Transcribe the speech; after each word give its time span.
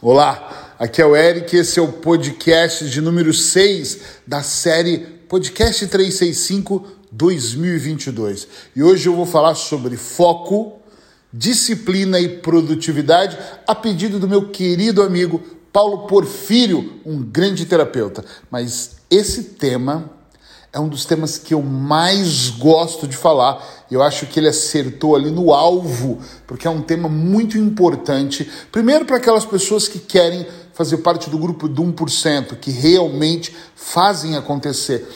Olá, 0.00 0.76
aqui 0.78 1.02
é 1.02 1.04
o 1.04 1.16
Eric, 1.16 1.56
esse 1.56 1.80
é 1.80 1.82
o 1.82 1.90
podcast 1.90 2.88
de 2.88 3.00
número 3.00 3.34
6 3.34 3.98
da 4.24 4.44
série 4.44 4.98
Podcast 5.28 5.84
365 5.88 6.86
2022. 7.10 8.46
E 8.76 8.82
hoje 8.84 9.08
eu 9.08 9.16
vou 9.16 9.26
falar 9.26 9.56
sobre 9.56 9.96
foco, 9.96 10.80
disciplina 11.32 12.20
e 12.20 12.28
produtividade 12.28 13.36
a 13.66 13.74
pedido 13.74 14.20
do 14.20 14.28
meu 14.28 14.50
querido 14.50 15.02
amigo 15.02 15.42
Paulo 15.72 16.06
Porfírio, 16.06 17.00
um 17.04 17.20
grande 17.20 17.66
terapeuta. 17.66 18.24
Mas 18.48 18.98
esse 19.10 19.42
tema 19.42 20.12
é 20.72 20.78
um 20.78 20.88
dos 20.88 21.04
temas 21.04 21.38
que 21.38 21.54
eu 21.54 21.62
mais 21.62 22.50
gosto 22.50 23.06
de 23.06 23.16
falar. 23.16 23.64
Eu 23.90 24.02
acho 24.02 24.26
que 24.26 24.38
ele 24.38 24.48
acertou 24.48 25.16
ali 25.16 25.30
no 25.30 25.52
alvo, 25.52 26.18
porque 26.46 26.66
é 26.66 26.70
um 26.70 26.82
tema 26.82 27.08
muito 27.08 27.56
importante. 27.56 28.48
Primeiro, 28.70 29.04
para 29.04 29.16
aquelas 29.16 29.46
pessoas 29.46 29.88
que 29.88 29.98
querem 29.98 30.46
fazer 30.74 30.98
parte 30.98 31.30
do 31.30 31.38
grupo 31.38 31.68
do 31.68 31.82
1%, 31.82 32.56
que 32.60 32.70
realmente 32.70 33.54
fazem 33.74 34.36
acontecer. 34.36 35.08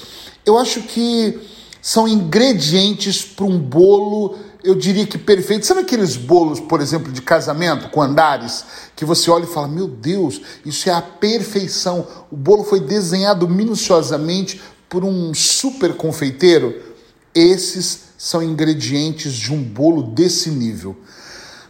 Eu 0.45 0.59
acho 0.59 0.83
que 0.83 1.39
são 1.81 2.09
ingredientes 2.09 3.23
para 3.23 3.45
um 3.45 3.59
bolo, 3.59 4.37
eu 4.65 4.75
diria 4.75 5.07
que 5.07 5.19
perfeito. 5.19 5.67
Sabe 5.67 5.81
aqueles 5.81 6.17
bolos, 6.17 6.61
por 6.61 6.81
exemplo, 6.81 7.13
de 7.13 7.21
casamento 7.21 7.91
com 7.91 8.01
andares, 8.01 8.65
que 8.97 9.05
você 9.05 9.31
olha 9.31 9.45
e 9.45 9.49
fala: 9.49 9.69
Meu 9.69 9.87
Deus, 9.87 10.41
isso 10.65 10.89
é 10.89 10.93
a 10.93 11.03
perfeição. 11.03 12.07
O 12.31 12.37
bolo 12.37 12.65
foi 12.65 12.81
desenhado 12.81 13.49
minuciosamente 13.49 14.61
por 14.93 15.07
um 15.07 15.33
super 15.33 15.95
confeiteiro, 15.95 16.79
esses 17.35 18.09
são 18.19 18.43
ingredientes 18.43 19.33
de 19.33 19.51
um 19.51 19.63
bolo 19.63 20.03
desse 20.03 20.51
nível. 20.51 20.95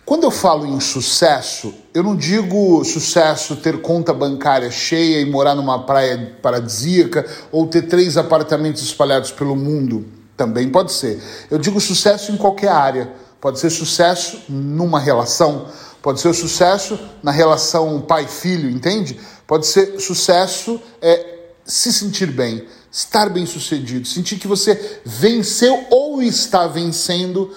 Quando 0.05 0.25
eu 0.25 0.31
falo 0.33 0.67
em 0.67 0.81
sucesso, 0.81 1.73
eu 1.95 2.03
não 2.03 2.17
digo 2.17 2.85
sucesso 2.85 3.55
ter 3.55 3.81
conta 3.81 4.13
bancária 4.13 4.73
cheia 4.73 5.21
e 5.21 5.31
morar 5.31 5.55
numa 5.55 5.87
praia 5.87 6.37
paradisíaca 6.43 7.25
ou 7.53 7.69
ter 7.69 7.83
três 7.83 8.17
apartamentos 8.17 8.83
espalhados 8.83 9.31
pelo 9.31 9.55
mundo. 9.55 10.05
Também 10.37 10.69
pode 10.69 10.91
ser. 10.91 11.23
Eu 11.49 11.59
digo 11.59 11.81
sucesso 11.81 12.33
em 12.33 12.37
qualquer 12.37 12.71
área. 12.71 13.13
Pode 13.41 13.61
ser 13.61 13.71
sucesso 13.71 14.41
numa 14.49 14.99
relação, 14.99 15.67
pode 16.03 16.21
ser 16.21 16.35
sucesso 16.35 16.99
na 17.23 17.31
relação 17.31 18.01
pai-filho, 18.01 18.69
entende? 18.69 19.21
Pode 19.47 19.69
ser 19.69 20.01
sucesso 20.01 20.81
é, 21.01 21.39
se 21.65 21.93
sentir 21.93 22.27
bem, 22.27 22.67
estar 22.93 23.31
bem 23.31 23.47
sucedido, 23.47 24.07
sentir 24.07 24.39
que 24.39 24.47
você 24.47 25.01
venceu 25.03 25.87
ou 25.91 26.23
está 26.23 26.67
vencendo 26.67 27.51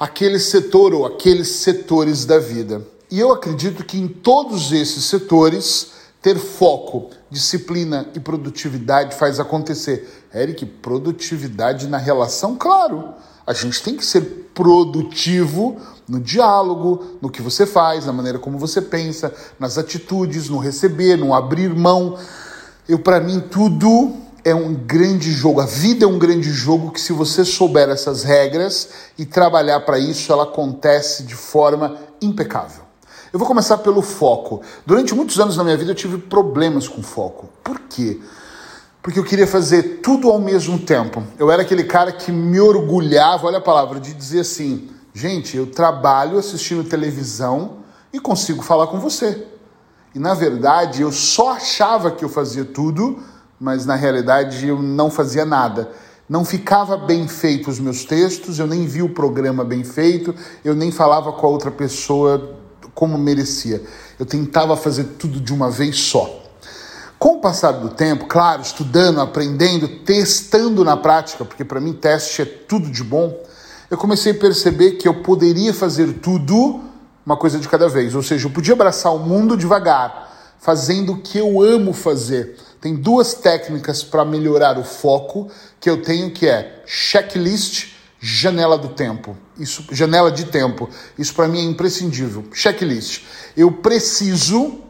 aquele 0.00 0.38
setor 0.38 0.94
ou 0.94 1.04
aqueles 1.04 1.48
setores 1.48 2.24
da 2.24 2.38
vida. 2.38 2.82
E 3.10 3.20
eu 3.20 3.30
acredito 3.30 3.84
que 3.84 3.98
em 3.98 4.08
todos 4.08 4.72
esses 4.72 5.04
setores, 5.04 5.92
ter 6.22 6.38
foco, 6.38 7.10
disciplina 7.30 8.08
e 8.14 8.20
produtividade 8.20 9.14
faz 9.14 9.38
acontecer. 9.38 10.24
Eric, 10.34 10.64
produtividade 10.64 11.86
na 11.86 11.98
relação? 11.98 12.56
Claro, 12.56 13.12
a 13.46 13.52
gente 13.52 13.82
tem 13.82 13.96
que 13.96 14.06
ser 14.06 14.48
produtivo 14.54 15.76
no 16.08 16.18
diálogo, 16.18 17.18
no 17.20 17.28
que 17.30 17.42
você 17.42 17.66
faz, 17.66 18.06
na 18.06 18.12
maneira 18.12 18.38
como 18.38 18.58
você 18.58 18.80
pensa, 18.80 19.34
nas 19.58 19.76
atitudes, 19.76 20.48
no 20.48 20.58
receber, 20.58 21.16
no 21.16 21.34
abrir 21.34 21.74
mão. 21.74 22.18
Eu, 22.88 22.98
para 22.98 23.20
mim, 23.20 23.40
tudo 23.40 24.22
é 24.44 24.54
um 24.54 24.74
grande 24.74 25.30
jogo. 25.30 25.60
A 25.60 25.66
vida 25.66 26.04
é 26.04 26.08
um 26.08 26.18
grande 26.18 26.50
jogo 26.50 26.90
que, 26.90 27.00
se 27.00 27.12
você 27.12 27.44
souber 27.44 27.88
essas 27.88 28.24
regras 28.24 28.88
e 29.16 29.24
trabalhar 29.24 29.80
para 29.80 29.98
isso, 29.98 30.32
ela 30.32 30.44
acontece 30.44 31.22
de 31.22 31.34
forma 31.34 31.96
impecável. 32.20 32.82
Eu 33.32 33.38
vou 33.38 33.48
começar 33.48 33.78
pelo 33.78 34.02
foco. 34.02 34.60
Durante 34.84 35.14
muitos 35.14 35.40
anos 35.40 35.56
na 35.56 35.64
minha 35.64 35.76
vida 35.76 35.92
eu 35.92 35.94
tive 35.94 36.18
problemas 36.18 36.86
com 36.86 37.02
foco. 37.02 37.48
Por 37.62 37.78
quê? 37.88 38.20
Porque 39.02 39.18
eu 39.18 39.24
queria 39.24 39.46
fazer 39.46 40.00
tudo 40.02 40.30
ao 40.30 40.38
mesmo 40.38 40.78
tempo. 40.78 41.22
Eu 41.38 41.50
era 41.50 41.62
aquele 41.62 41.84
cara 41.84 42.12
que 42.12 42.30
me 42.30 42.60
orgulhava, 42.60 43.46
olha 43.46 43.58
a 43.58 43.62
palavra, 43.62 43.98
de 43.98 44.12
dizer 44.12 44.40
assim: 44.40 44.90
gente, 45.14 45.56
eu 45.56 45.66
trabalho 45.66 46.38
assistindo 46.38 46.84
televisão 46.84 47.78
e 48.12 48.20
consigo 48.20 48.62
falar 48.62 48.88
com 48.88 49.00
você. 49.00 49.46
E 50.14 50.18
na 50.18 50.34
verdade 50.34 51.00
eu 51.00 51.10
só 51.10 51.52
achava 51.52 52.10
que 52.10 52.22
eu 52.24 52.28
fazia 52.28 52.66
tudo 52.66 53.18
mas 53.62 53.86
na 53.86 53.94
realidade 53.94 54.66
eu 54.66 54.82
não 54.82 55.08
fazia 55.08 55.46
nada. 55.46 55.88
Não 56.28 56.44
ficava 56.44 56.96
bem 56.96 57.28
feito 57.28 57.70
os 57.70 57.78
meus 57.78 58.04
textos, 58.04 58.58
eu 58.58 58.66
nem 58.66 58.86
vi 58.86 59.02
o 59.02 59.08
programa 59.08 59.62
bem 59.62 59.84
feito, 59.84 60.34
eu 60.64 60.74
nem 60.74 60.90
falava 60.90 61.32
com 61.32 61.46
a 61.46 61.50
outra 61.50 61.70
pessoa 61.70 62.56
como 62.92 63.16
merecia. 63.16 63.80
Eu 64.18 64.26
tentava 64.26 64.76
fazer 64.76 65.04
tudo 65.16 65.38
de 65.38 65.54
uma 65.54 65.70
vez 65.70 65.96
só. 65.96 66.42
Com 67.20 67.36
o 67.36 67.40
passar 67.40 67.70
do 67.70 67.90
tempo, 67.90 68.26
claro, 68.26 68.62
estudando, 68.62 69.20
aprendendo, 69.20 69.86
testando 69.86 70.84
na 70.84 70.96
prática, 70.96 71.44
porque 71.44 71.64
para 71.64 71.80
mim 71.80 71.92
teste 71.92 72.42
é 72.42 72.44
tudo 72.44 72.90
de 72.90 73.04
bom, 73.04 73.40
eu 73.88 73.96
comecei 73.96 74.32
a 74.32 74.34
perceber 74.34 74.92
que 74.92 75.06
eu 75.06 75.22
poderia 75.22 75.72
fazer 75.72 76.14
tudo 76.14 76.80
uma 77.24 77.36
coisa 77.36 77.60
de 77.60 77.68
cada 77.68 77.88
vez. 77.88 78.12
Ou 78.16 78.24
seja, 78.24 78.48
eu 78.48 78.50
podia 78.50 78.74
abraçar 78.74 79.14
o 79.14 79.20
mundo 79.20 79.56
devagar, 79.56 80.56
fazendo 80.58 81.12
o 81.12 81.18
que 81.18 81.38
eu 81.38 81.62
amo 81.62 81.92
fazer 81.92 82.56
tem 82.82 82.96
duas 82.96 83.32
técnicas 83.32 84.02
para 84.02 84.24
melhorar 84.24 84.76
o 84.76 84.82
foco 84.82 85.48
que 85.80 85.88
eu 85.88 86.02
tenho 86.02 86.32
que 86.32 86.48
é 86.48 86.82
checklist, 86.84 87.92
janela 88.20 88.76
do 88.76 88.88
tempo. 88.88 89.36
Isso, 89.56 89.84
janela 89.92 90.32
de 90.32 90.46
tempo. 90.46 90.90
Isso 91.16 91.32
para 91.32 91.46
mim 91.46 91.60
é 91.60 91.62
imprescindível. 91.62 92.44
Checklist. 92.52 93.22
Eu 93.56 93.70
preciso 93.70 94.80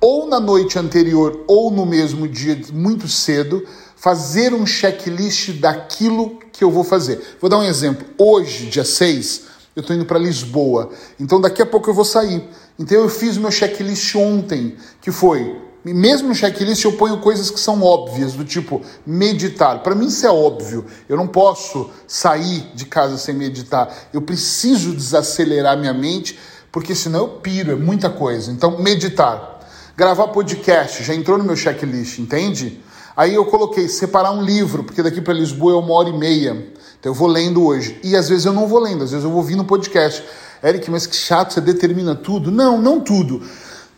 ou 0.00 0.26
na 0.26 0.40
noite 0.40 0.80
anterior 0.80 1.44
ou 1.46 1.70
no 1.70 1.86
mesmo 1.86 2.26
dia 2.26 2.60
muito 2.72 3.06
cedo 3.06 3.64
fazer 3.94 4.52
um 4.52 4.66
checklist 4.66 5.60
daquilo 5.60 6.40
que 6.52 6.64
eu 6.64 6.72
vou 6.72 6.82
fazer. 6.82 7.36
Vou 7.40 7.48
dar 7.48 7.58
um 7.58 7.62
exemplo. 7.62 8.04
Hoje, 8.18 8.66
dia 8.66 8.84
6, 8.84 9.42
eu 9.76 9.80
estou 9.80 9.94
indo 9.94 10.04
para 10.04 10.18
Lisboa. 10.18 10.90
Então 11.20 11.40
daqui 11.40 11.62
a 11.62 11.66
pouco 11.66 11.88
eu 11.88 11.94
vou 11.94 12.04
sair. 12.04 12.42
Então 12.76 12.98
eu 12.98 13.08
fiz 13.08 13.36
meu 13.36 13.52
checklist 13.52 14.12
ontem, 14.16 14.76
que 15.00 15.12
foi 15.12 15.70
mesmo 15.84 16.28
no 16.28 16.34
checklist 16.34 16.84
eu 16.84 16.92
ponho 16.92 17.18
coisas 17.18 17.50
que 17.50 17.58
são 17.58 17.82
óbvias, 17.82 18.34
do 18.34 18.44
tipo 18.44 18.80
meditar. 19.04 19.82
Para 19.82 19.96
mim 19.96 20.06
isso 20.06 20.24
é 20.24 20.30
óbvio. 20.30 20.86
Eu 21.08 21.16
não 21.16 21.26
posso 21.26 21.90
sair 22.06 22.70
de 22.72 22.84
casa 22.84 23.18
sem 23.18 23.34
meditar. 23.34 23.92
Eu 24.12 24.22
preciso 24.22 24.92
desacelerar 24.92 25.76
minha 25.76 25.92
mente, 25.92 26.38
porque 26.70 26.94
senão 26.94 27.20
eu 27.20 27.28
piro, 27.28 27.72
é 27.72 27.74
muita 27.74 28.08
coisa. 28.08 28.52
Então, 28.52 28.78
meditar. 28.80 29.50
Gravar 29.96 30.28
podcast, 30.28 31.02
já 31.02 31.14
entrou 31.14 31.36
no 31.36 31.44
meu 31.44 31.56
checklist, 31.56 32.18
entende? 32.18 32.80
Aí 33.16 33.34
eu 33.34 33.44
coloquei 33.44 33.88
separar 33.88 34.30
um 34.30 34.42
livro, 34.42 34.84
porque 34.84 35.02
daqui 35.02 35.20
para 35.20 35.34
Lisboa 35.34 35.72
é 35.72 35.76
uma 35.76 35.92
hora 35.94 36.08
e 36.08 36.16
meia. 36.16 36.52
Então 36.98 37.10
eu 37.10 37.14
vou 37.14 37.28
lendo 37.28 37.62
hoje. 37.66 37.98
E 38.04 38.16
às 38.16 38.28
vezes 38.28 38.46
eu 38.46 38.52
não 38.52 38.68
vou 38.68 38.78
lendo, 38.78 39.02
às 39.02 39.10
vezes 39.10 39.24
eu 39.24 39.30
vou 39.30 39.40
ouvindo 39.40 39.64
podcast. 39.64 40.24
Eric, 40.62 40.88
mas 40.90 41.06
que 41.06 41.16
chato, 41.16 41.52
você 41.52 41.60
determina 41.60 42.14
tudo. 42.14 42.50
Não, 42.50 42.80
não 42.80 43.00
tudo 43.00 43.42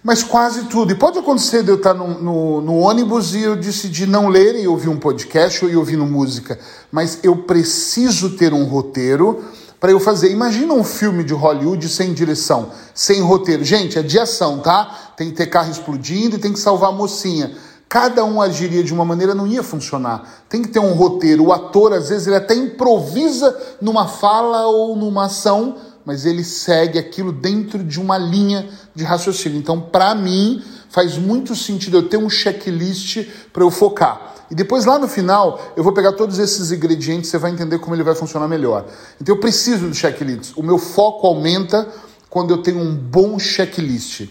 mas 0.04 0.22
quase 0.22 0.64
tudo. 0.66 0.92
E 0.92 0.94
pode 0.94 1.18
acontecer 1.18 1.62
de 1.62 1.70
eu 1.70 1.76
estar 1.76 1.94
no, 1.94 2.20
no, 2.20 2.60
no, 2.60 2.76
ônibus 2.76 3.34
e 3.34 3.40
eu 3.40 3.56
decidir 3.56 4.06
não 4.06 4.28
ler 4.28 4.54
e 4.54 4.68
ouvir 4.68 4.90
um 4.90 4.98
podcast 4.98 5.64
ou 5.64 5.70
ir 5.70 5.76
ouvindo 5.76 6.04
música, 6.04 6.58
mas 6.92 7.20
eu 7.22 7.34
preciso 7.34 8.36
ter 8.36 8.52
um 8.52 8.64
roteiro 8.64 9.42
para 9.80 9.90
eu 9.90 9.98
fazer. 9.98 10.30
Imagina 10.30 10.74
um 10.74 10.84
filme 10.84 11.24
de 11.24 11.32
Hollywood 11.32 11.88
sem 11.88 12.12
direção, 12.12 12.70
sem 12.94 13.22
roteiro. 13.22 13.64
Gente, 13.64 13.98
é 13.98 14.02
de 14.02 14.18
ação, 14.18 14.58
tá? 14.58 15.12
Tem 15.16 15.30
que 15.30 15.36
ter 15.36 15.46
carro 15.46 15.70
explodindo 15.70 16.36
e 16.36 16.38
tem 16.38 16.52
que 16.52 16.60
salvar 16.60 16.90
a 16.90 16.92
mocinha. 16.92 17.56
Cada 17.88 18.24
um 18.24 18.42
agiria 18.42 18.82
de 18.82 18.92
uma 18.92 19.04
maneira, 19.04 19.34
não 19.34 19.46
ia 19.46 19.62
funcionar. 19.62 20.44
Tem 20.48 20.60
que 20.60 20.68
ter 20.68 20.80
um 20.80 20.92
roteiro. 20.92 21.44
O 21.44 21.52
ator, 21.52 21.92
às 21.92 22.08
vezes, 22.08 22.26
ele 22.26 22.36
até 22.36 22.54
improvisa 22.54 23.56
numa 23.80 24.06
fala 24.06 24.66
ou 24.66 24.96
numa 24.96 25.26
ação 25.26 25.76
mas 26.04 26.26
ele 26.26 26.44
segue 26.44 26.98
aquilo 26.98 27.32
dentro 27.32 27.82
de 27.82 28.00
uma 28.00 28.18
linha 28.18 28.68
de 28.94 29.04
raciocínio. 29.04 29.58
Então, 29.58 29.80
para 29.80 30.14
mim, 30.14 30.62
faz 30.90 31.16
muito 31.16 31.56
sentido 31.56 31.98
eu 31.98 32.08
ter 32.08 32.18
um 32.18 32.28
checklist 32.28 33.26
para 33.52 33.62
eu 33.62 33.70
focar. 33.70 34.34
E 34.50 34.54
depois, 34.54 34.84
lá 34.84 34.98
no 34.98 35.08
final, 35.08 35.72
eu 35.76 35.82
vou 35.82 35.92
pegar 35.92 36.12
todos 36.12 36.38
esses 36.38 36.70
ingredientes, 36.70 37.30
você 37.30 37.38
vai 37.38 37.50
entender 37.50 37.78
como 37.78 37.94
ele 37.94 38.02
vai 38.02 38.14
funcionar 38.14 38.46
melhor. 38.46 38.86
Então, 39.20 39.34
eu 39.34 39.40
preciso 39.40 39.88
do 39.88 39.94
checklist. 39.94 40.52
O 40.56 40.62
meu 40.62 40.78
foco 40.78 41.26
aumenta 41.26 41.88
quando 42.28 42.50
eu 42.50 42.58
tenho 42.58 42.78
um 42.78 42.94
bom 42.94 43.38
checklist. 43.38 44.28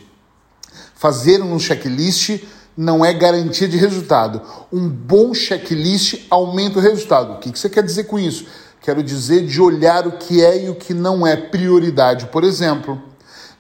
Fazer 0.93 1.41
um 1.41 1.57
checklist 1.59 2.43
não 2.77 3.03
é 3.03 3.13
garantia 3.13 3.67
de 3.67 3.77
resultado. 3.77 4.41
Um 4.71 4.87
bom 4.87 5.33
checklist 5.33 6.25
aumenta 6.29 6.79
o 6.79 6.81
resultado. 6.81 7.33
O 7.33 7.39
que 7.39 7.49
você 7.57 7.69
quer 7.69 7.83
dizer 7.83 8.05
com 8.05 8.19
isso? 8.19 8.45
Quero 8.83 9.01
dizer 9.01 9.45
de 9.45 9.61
olhar 9.61 10.05
o 10.05 10.11
que 10.11 10.43
é 10.43 10.65
e 10.65 10.69
o 10.69 10.75
que 10.75 10.93
não 10.93 11.25
é 11.25 11.37
prioridade. 11.37 12.25
Por 12.25 12.43
exemplo, 12.43 13.01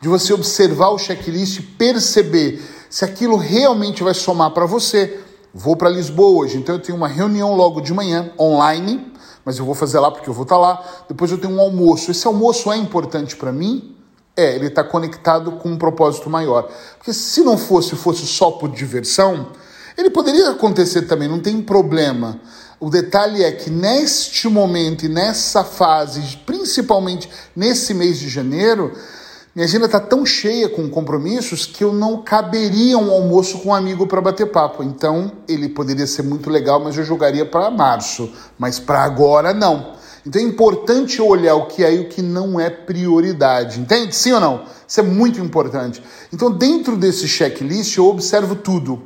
de 0.01 0.09
você 0.09 0.33
observar 0.33 0.89
o 0.89 0.99
checklist 0.99 1.59
e 1.59 1.61
perceber 1.61 2.61
se 2.89 3.05
aquilo 3.05 3.37
realmente 3.37 4.03
vai 4.03 4.13
somar 4.13 4.51
para 4.51 4.65
você. 4.65 5.17
Vou 5.53 5.77
para 5.77 5.89
Lisboa 5.89 6.43
hoje, 6.43 6.57
então 6.57 6.75
eu 6.75 6.81
tenho 6.81 6.97
uma 6.97 7.07
reunião 7.07 7.55
logo 7.55 7.79
de 7.79 7.93
manhã, 7.93 8.33
online, 8.37 9.13
mas 9.45 9.57
eu 9.57 9.63
vou 9.63 9.73
fazer 9.73 9.97
lá 9.97 10.11
porque 10.11 10.29
eu 10.29 10.33
vou 10.33 10.43
estar 10.43 10.55
tá 10.55 10.61
lá. 10.61 10.83
Depois 11.07 11.31
eu 11.31 11.37
tenho 11.37 11.53
um 11.53 11.61
almoço. 11.61 12.11
Esse 12.11 12.27
almoço 12.27 12.69
é 12.69 12.75
importante 12.75 13.37
para 13.37 13.53
mim? 13.53 13.95
É, 14.35 14.55
ele 14.55 14.67
está 14.67 14.83
conectado 14.83 15.53
com 15.53 15.69
um 15.69 15.77
propósito 15.77 16.29
maior. 16.29 16.69
Porque 16.97 17.13
se 17.13 17.41
não 17.45 17.57
fosse, 17.57 17.95
fosse 17.95 18.27
só 18.27 18.51
por 18.51 18.69
diversão, 18.69 19.47
ele 19.97 20.09
poderia 20.09 20.49
acontecer 20.49 21.03
também, 21.03 21.29
não 21.29 21.39
tem 21.39 21.61
problema. 21.61 22.41
O 22.83 22.89
detalhe 22.89 23.41
é 23.41 23.49
que 23.49 23.69
neste 23.69 24.49
momento 24.49 25.05
e 25.05 25.07
nessa 25.07 25.63
fase, 25.63 26.19
principalmente 26.45 27.29
nesse 27.55 27.93
mês 27.93 28.19
de 28.19 28.27
janeiro, 28.27 28.91
minha 29.55 29.65
agenda 29.65 29.85
está 29.85 30.01
tão 30.01 30.25
cheia 30.25 30.67
com 30.67 30.89
compromissos 30.89 31.65
que 31.65 31.81
eu 31.81 31.93
não 31.93 32.21
caberia 32.21 32.97
um 32.97 33.09
almoço 33.09 33.59
com 33.59 33.69
um 33.69 33.73
amigo 33.73 34.05
para 34.05 34.19
bater 34.19 34.51
papo. 34.51 34.83
Então, 34.83 35.31
ele 35.47 35.69
poderia 35.69 36.05
ser 36.05 36.23
muito 36.23 36.49
legal, 36.49 36.83
mas 36.83 36.97
eu 36.97 37.05
jogaria 37.05 37.45
para 37.45 37.71
março. 37.71 38.29
Mas 38.59 38.79
para 38.79 39.01
agora, 39.01 39.53
não. 39.53 39.93
Então 40.25 40.41
é 40.41 40.43
importante 40.43 41.21
olhar 41.21 41.55
o 41.55 41.67
que 41.67 41.85
é 41.85 41.95
e 41.95 41.99
o 42.01 42.09
que 42.09 42.21
não 42.21 42.59
é 42.59 42.69
prioridade. 42.69 43.79
Entende? 43.79 44.13
Sim 44.13 44.33
ou 44.33 44.41
não? 44.41 44.65
Isso 44.85 44.99
é 44.99 45.03
muito 45.03 45.39
importante. 45.39 46.03
Então, 46.33 46.51
dentro 46.51 46.97
desse 46.97 47.29
checklist, 47.29 47.95
eu 47.95 48.07
observo 48.07 48.55
tudo. 48.55 49.03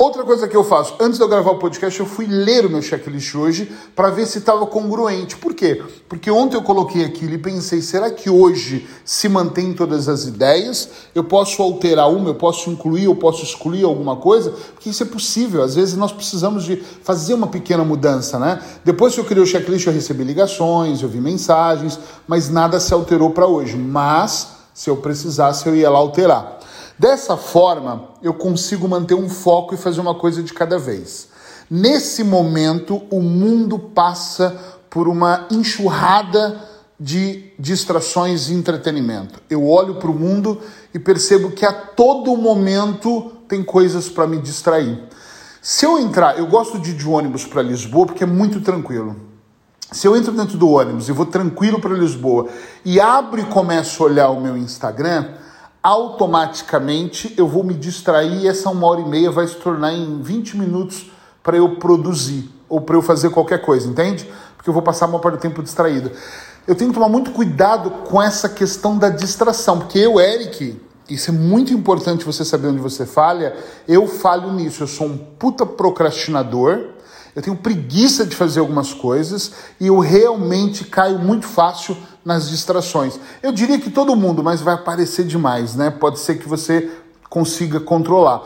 Outra 0.00 0.24
coisa 0.24 0.48
que 0.48 0.56
eu 0.56 0.64
faço, 0.64 0.94
antes 0.98 1.18
de 1.18 1.24
eu 1.24 1.28
gravar 1.28 1.50
o 1.50 1.58
podcast, 1.58 2.00
eu 2.00 2.06
fui 2.06 2.24
ler 2.26 2.64
o 2.64 2.70
meu 2.70 2.80
checklist 2.80 3.34
hoje 3.34 3.70
para 3.94 4.08
ver 4.08 4.24
se 4.24 4.38
estava 4.38 4.66
congruente. 4.66 5.36
Por 5.36 5.52
quê? 5.52 5.82
Porque 6.08 6.30
ontem 6.30 6.56
eu 6.56 6.62
coloquei 6.62 7.04
aquilo 7.04 7.34
e 7.34 7.38
pensei, 7.38 7.82
será 7.82 8.10
que 8.10 8.30
hoje 8.30 8.88
se 9.04 9.28
mantém 9.28 9.74
todas 9.74 10.08
as 10.08 10.24
ideias? 10.24 10.88
Eu 11.14 11.22
posso 11.24 11.60
alterar 11.60 12.10
uma, 12.10 12.30
eu 12.30 12.34
posso 12.34 12.70
incluir, 12.70 13.04
eu 13.04 13.14
posso 13.14 13.44
excluir 13.44 13.84
alguma 13.84 14.16
coisa? 14.16 14.54
Porque 14.72 14.88
isso 14.88 15.02
é 15.02 15.06
possível. 15.06 15.62
Às 15.62 15.74
vezes 15.74 15.94
nós 15.94 16.12
precisamos 16.12 16.64
de 16.64 16.76
fazer 16.76 17.34
uma 17.34 17.48
pequena 17.48 17.84
mudança, 17.84 18.38
né? 18.38 18.58
Depois 18.82 19.12
que 19.12 19.20
eu 19.20 19.24
criei 19.26 19.44
o 19.44 19.46
checklist, 19.46 19.86
eu 19.86 19.92
recebi 19.92 20.24
ligações, 20.24 21.02
eu 21.02 21.10
vi 21.10 21.20
mensagens, 21.20 21.98
mas 22.26 22.48
nada 22.48 22.80
se 22.80 22.94
alterou 22.94 23.32
para 23.32 23.46
hoje. 23.46 23.76
Mas 23.76 24.48
se 24.72 24.88
eu 24.88 24.96
precisasse, 24.96 25.66
eu 25.66 25.76
ia 25.76 25.90
lá 25.90 25.98
alterar. 25.98 26.59
Dessa 27.00 27.34
forma, 27.34 28.10
eu 28.22 28.34
consigo 28.34 28.86
manter 28.86 29.14
um 29.14 29.26
foco 29.26 29.74
e 29.74 29.78
fazer 29.78 30.02
uma 30.02 30.14
coisa 30.14 30.42
de 30.42 30.52
cada 30.52 30.78
vez. 30.78 31.28
Nesse 31.70 32.22
momento, 32.22 33.00
o 33.08 33.22
mundo 33.22 33.78
passa 33.78 34.54
por 34.90 35.08
uma 35.08 35.46
enxurrada 35.50 36.60
de 37.00 37.54
distrações 37.58 38.50
e 38.50 38.52
entretenimento. 38.52 39.40
Eu 39.48 39.66
olho 39.66 39.94
para 39.94 40.10
o 40.10 40.14
mundo 40.14 40.60
e 40.92 40.98
percebo 40.98 41.52
que 41.52 41.64
a 41.64 41.72
todo 41.72 42.36
momento 42.36 43.32
tem 43.48 43.64
coisas 43.64 44.10
para 44.10 44.26
me 44.26 44.36
distrair. 44.36 45.02
Se 45.62 45.86
eu 45.86 45.98
entrar, 45.98 46.38
eu 46.38 46.46
gosto 46.48 46.78
de 46.78 46.90
ir 46.90 46.96
de 46.98 47.08
ônibus 47.08 47.46
para 47.46 47.62
Lisboa 47.62 48.08
porque 48.08 48.24
é 48.24 48.26
muito 48.26 48.60
tranquilo. 48.60 49.16
Se 49.90 50.06
eu 50.06 50.14
entro 50.14 50.32
dentro 50.32 50.58
do 50.58 50.68
ônibus 50.68 51.08
e 51.08 51.12
vou 51.12 51.24
tranquilo 51.24 51.80
para 51.80 51.94
Lisboa 51.94 52.48
e 52.84 53.00
abro 53.00 53.40
e 53.40 53.44
começo 53.46 54.02
a 54.02 54.06
olhar 54.06 54.28
o 54.28 54.38
meu 54.38 54.54
Instagram, 54.54 55.40
automaticamente 55.82 57.34
eu 57.36 57.48
vou 57.48 57.64
me 57.64 57.74
distrair 57.74 58.42
e 58.42 58.48
essa 58.48 58.70
uma 58.70 58.86
hora 58.86 59.00
e 59.00 59.08
meia 59.08 59.30
vai 59.30 59.46
se 59.46 59.56
tornar 59.56 59.92
em 59.92 60.20
20 60.20 60.56
minutos 60.56 61.10
para 61.42 61.56
eu 61.56 61.76
produzir 61.76 62.50
ou 62.68 62.80
para 62.80 62.96
eu 62.96 63.02
fazer 63.02 63.30
qualquer 63.30 63.62
coisa, 63.62 63.88
entende? 63.88 64.30
Porque 64.56 64.68
eu 64.68 64.74
vou 64.74 64.82
passar 64.82 65.06
uma 65.06 65.18
parte 65.18 65.36
do 65.36 65.40
tempo 65.40 65.62
distraído. 65.62 66.10
Eu 66.66 66.74
tenho 66.74 66.90
que 66.90 66.94
tomar 66.94 67.08
muito 67.08 67.30
cuidado 67.30 67.90
com 67.90 68.22
essa 68.22 68.48
questão 68.48 68.96
da 68.98 69.08
distração, 69.08 69.78
porque 69.78 69.98
eu, 69.98 70.20
Eric, 70.20 70.80
isso 71.08 71.30
é 71.30 71.32
muito 71.32 71.72
importante 71.72 72.24
você 72.24 72.44
saber 72.44 72.68
onde 72.68 72.78
você 72.78 73.06
falha, 73.06 73.56
eu 73.88 74.06
falho 74.06 74.52
nisso, 74.52 74.82
eu 74.82 74.86
sou 74.86 75.06
um 75.06 75.16
puta 75.16 75.66
procrastinador, 75.66 76.90
eu 77.34 77.42
tenho 77.42 77.56
preguiça 77.56 78.24
de 78.26 78.36
fazer 78.36 78.60
algumas 78.60 78.92
coisas 78.92 79.52
e 79.80 79.86
eu 79.86 79.98
realmente 79.98 80.84
caio 80.84 81.18
muito 81.18 81.46
fácil 81.46 81.96
nas 82.24 82.48
distrações. 82.48 83.18
Eu 83.42 83.52
diria 83.52 83.78
que 83.78 83.90
todo 83.90 84.14
mundo, 84.16 84.42
mas 84.42 84.60
vai 84.60 84.74
aparecer 84.74 85.24
demais, 85.24 85.74
né? 85.74 85.90
Pode 85.90 86.18
ser 86.18 86.36
que 86.36 86.48
você 86.48 86.90
consiga 87.28 87.80
controlar. 87.80 88.42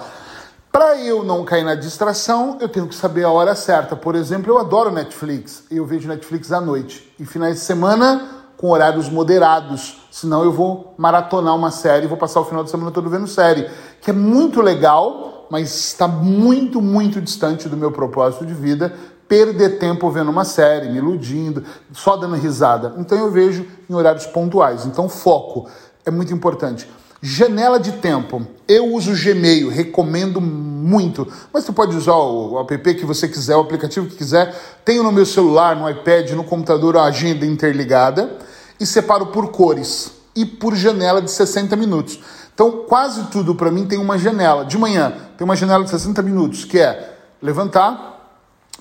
Para 0.71 1.01
eu 1.01 1.23
não 1.25 1.45
cair 1.45 1.65
na 1.65 1.75
distração, 1.75 2.59
eu 2.61 2.69
tenho 2.69 2.89
que 2.89 2.95
saber 2.95 3.25
a 3.25 3.31
hora 3.31 3.55
certa. 3.55 3.95
Por 3.95 4.17
exemplo, 4.17 4.53
eu 4.53 4.59
adoro 4.59 4.91
Netflix. 4.91 5.63
Eu 5.71 5.87
vejo 5.87 6.09
Netflix 6.09 6.51
à 6.51 6.61
noite. 6.61 7.15
E 7.19 7.25
finais 7.25 7.55
de 7.55 7.61
semana 7.61 8.29
com 8.57 8.71
horários 8.71 9.09
moderados. 9.09 9.99
Senão 10.11 10.43
eu 10.43 10.53
vou 10.53 10.95
maratonar 10.99 11.55
uma 11.55 11.71
série, 11.71 12.07
vou 12.07 12.17
passar 12.17 12.41
o 12.41 12.45
final 12.45 12.65
de 12.65 12.71
semana 12.71 12.91
todo 12.91 13.09
vendo 13.09 13.27
série. 13.27 13.69
Que 14.01 14.11
é 14.11 14.13
muito 14.13 14.61
legal, 14.61 15.47
mas 15.51 15.75
está 15.75 16.09
muito, 16.09 16.81
muito 16.81 17.21
distante 17.21 17.69
do 17.69 17.77
meu 17.77 17.93
propósito 17.93 18.45
de 18.45 18.55
vida 18.55 18.93
perder 19.29 19.79
tempo 19.79 20.11
vendo 20.11 20.31
uma 20.31 20.45
série, 20.45 20.89
me 20.89 20.99
iludindo, 20.99 21.65
só 21.93 22.17
dando 22.17 22.37
risada. 22.37 22.95
Então 22.99 23.19
eu 23.19 23.31
vejo 23.31 23.67
em 23.89 23.95
horários 23.95 24.27
pontuais. 24.27 24.87
Então 24.87 25.09
foco 25.09 25.69
é 26.05 26.11
muito 26.11 26.33
importante. 26.33 26.89
Janela 27.27 27.81
de 27.81 27.93
tempo. 27.93 28.47
Eu 28.69 28.93
uso 28.93 29.13
o 29.13 29.17
Gmail, 29.17 29.71
recomendo 29.71 30.41
muito. 30.41 31.27
Mas 31.51 31.65
tu 31.65 31.73
pode 31.73 31.97
usar 31.97 32.17
o 32.17 32.61
app 32.61 32.95
que 32.95 33.07
você 33.07 33.27
quiser, 33.27 33.57
o 33.57 33.61
aplicativo 33.61 34.07
que 34.07 34.17
quiser. 34.17 34.55
Tenho 34.85 35.03
no 35.03 35.11
meu 35.11 35.25
celular, 35.25 35.75
no 35.75 35.89
iPad, 35.89 36.33
no 36.33 36.45
computador 36.45 36.99
a 36.99 37.05
agenda 37.05 37.47
interligada 37.47 38.37
e 38.79 38.85
separo 38.85 39.27
por 39.27 39.51
cores 39.51 40.13
e 40.37 40.45
por 40.45 40.75
janela 40.75 41.23
de 41.23 41.31
60 41.31 41.75
minutos. 41.77 42.21
Então, 42.53 42.85
quase 42.87 43.25
tudo 43.29 43.55
para 43.55 43.71
mim 43.71 43.87
tem 43.87 43.99
uma 43.99 44.19
janela. 44.19 44.65
De 44.65 44.77
manhã, 44.77 45.15
tem 45.39 45.45
uma 45.45 45.57
janela 45.57 45.83
de 45.83 45.91
60 45.91 46.21
minutos, 46.23 46.65
que 46.65 46.79
é 46.79 47.15
levantar, 47.41 48.14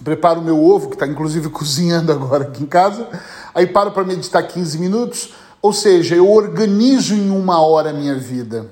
preparo 0.04 0.40
o 0.40 0.44
meu 0.44 0.64
ovo, 0.64 0.90
que 0.90 0.96
está 0.96 1.08
inclusive 1.08 1.50
cozinhando 1.52 2.12
agora 2.12 2.44
aqui 2.44 2.64
em 2.64 2.68
casa, 2.68 3.08
aí 3.54 3.66
paro 3.66 3.92
para 3.92 4.04
meditar 4.04 4.44
15 4.44 4.78
minutos, 4.78 5.34
ou 5.62 5.72
seja, 5.72 6.16
eu 6.16 6.30
organizo 6.30 7.16
em 7.16 7.30
uma 7.30 7.62
hora 7.62 7.92
a 7.92 7.94
minha 7.94 8.16
vida. 8.16 8.68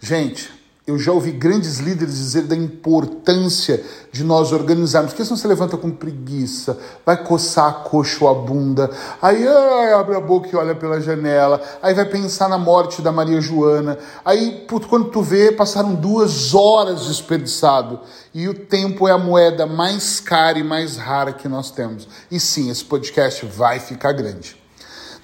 Gente, 0.00 0.50
eu 0.84 0.98
já 0.98 1.12
ouvi 1.12 1.30
grandes 1.30 1.78
líderes 1.78 2.16
dizer 2.16 2.42
da 2.42 2.56
importância 2.56 3.84
de 4.10 4.24
nós 4.24 4.50
organizarmos. 4.50 5.12
Porque 5.12 5.24
senão 5.24 5.36
você 5.36 5.46
levanta 5.46 5.76
com 5.76 5.90
preguiça, 5.90 6.76
vai 7.06 7.22
coçar 7.22 7.68
a 7.68 7.72
coxa 7.72 8.24
ou 8.24 8.30
a 8.30 8.34
bunda, 8.34 8.90
aí 9.20 9.46
ai, 9.46 9.92
abre 9.92 10.16
a 10.16 10.20
boca 10.20 10.48
e 10.52 10.56
olha 10.56 10.74
pela 10.74 11.00
janela, 11.00 11.62
aí 11.80 11.94
vai 11.94 12.04
pensar 12.04 12.48
na 12.48 12.58
morte 12.58 13.00
da 13.00 13.12
Maria 13.12 13.40
Joana, 13.40 13.96
aí 14.24 14.66
quando 14.88 15.10
tu 15.10 15.22
vê, 15.22 15.52
passaram 15.52 15.94
duas 15.94 16.52
horas 16.52 17.06
desperdiçado. 17.06 18.00
E 18.34 18.48
o 18.48 18.54
tempo 18.54 19.06
é 19.06 19.12
a 19.12 19.18
moeda 19.18 19.66
mais 19.66 20.18
cara 20.18 20.58
e 20.58 20.64
mais 20.64 20.96
rara 20.96 21.32
que 21.32 21.48
nós 21.48 21.70
temos. 21.70 22.08
E 22.30 22.40
sim, 22.40 22.70
esse 22.70 22.84
podcast 22.84 23.44
vai 23.46 23.78
ficar 23.78 24.12
grande. 24.12 24.56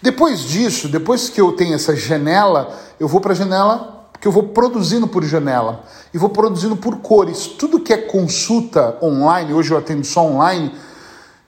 Depois 0.01 0.43
disso, 0.43 0.89
depois 0.89 1.29
que 1.29 1.41
eu 1.41 1.53
tenho 1.53 1.75
essa 1.75 1.97
janela, 1.97 2.79
eu 3.01 3.09
vou 3.09 3.21
para 3.21 3.33
a 3.33 3.35
janela 3.35 3.98
porque 4.19 4.27
eu 4.27 4.33
vou 4.33 4.49
produzindo 4.49 5.07
por 5.07 5.23
janela 5.25 5.85
e 6.13 6.19
vou 6.19 6.29
produzindo 6.29 6.77
por 6.77 6.97
cores. 6.97 7.47
Tudo 7.47 7.79
que 7.79 7.93
é 7.93 7.97
consulta 7.97 8.99
online, 9.01 9.55
hoje 9.55 9.71
eu 9.71 9.79
atendo 9.79 10.05
só 10.05 10.27
online, 10.27 10.75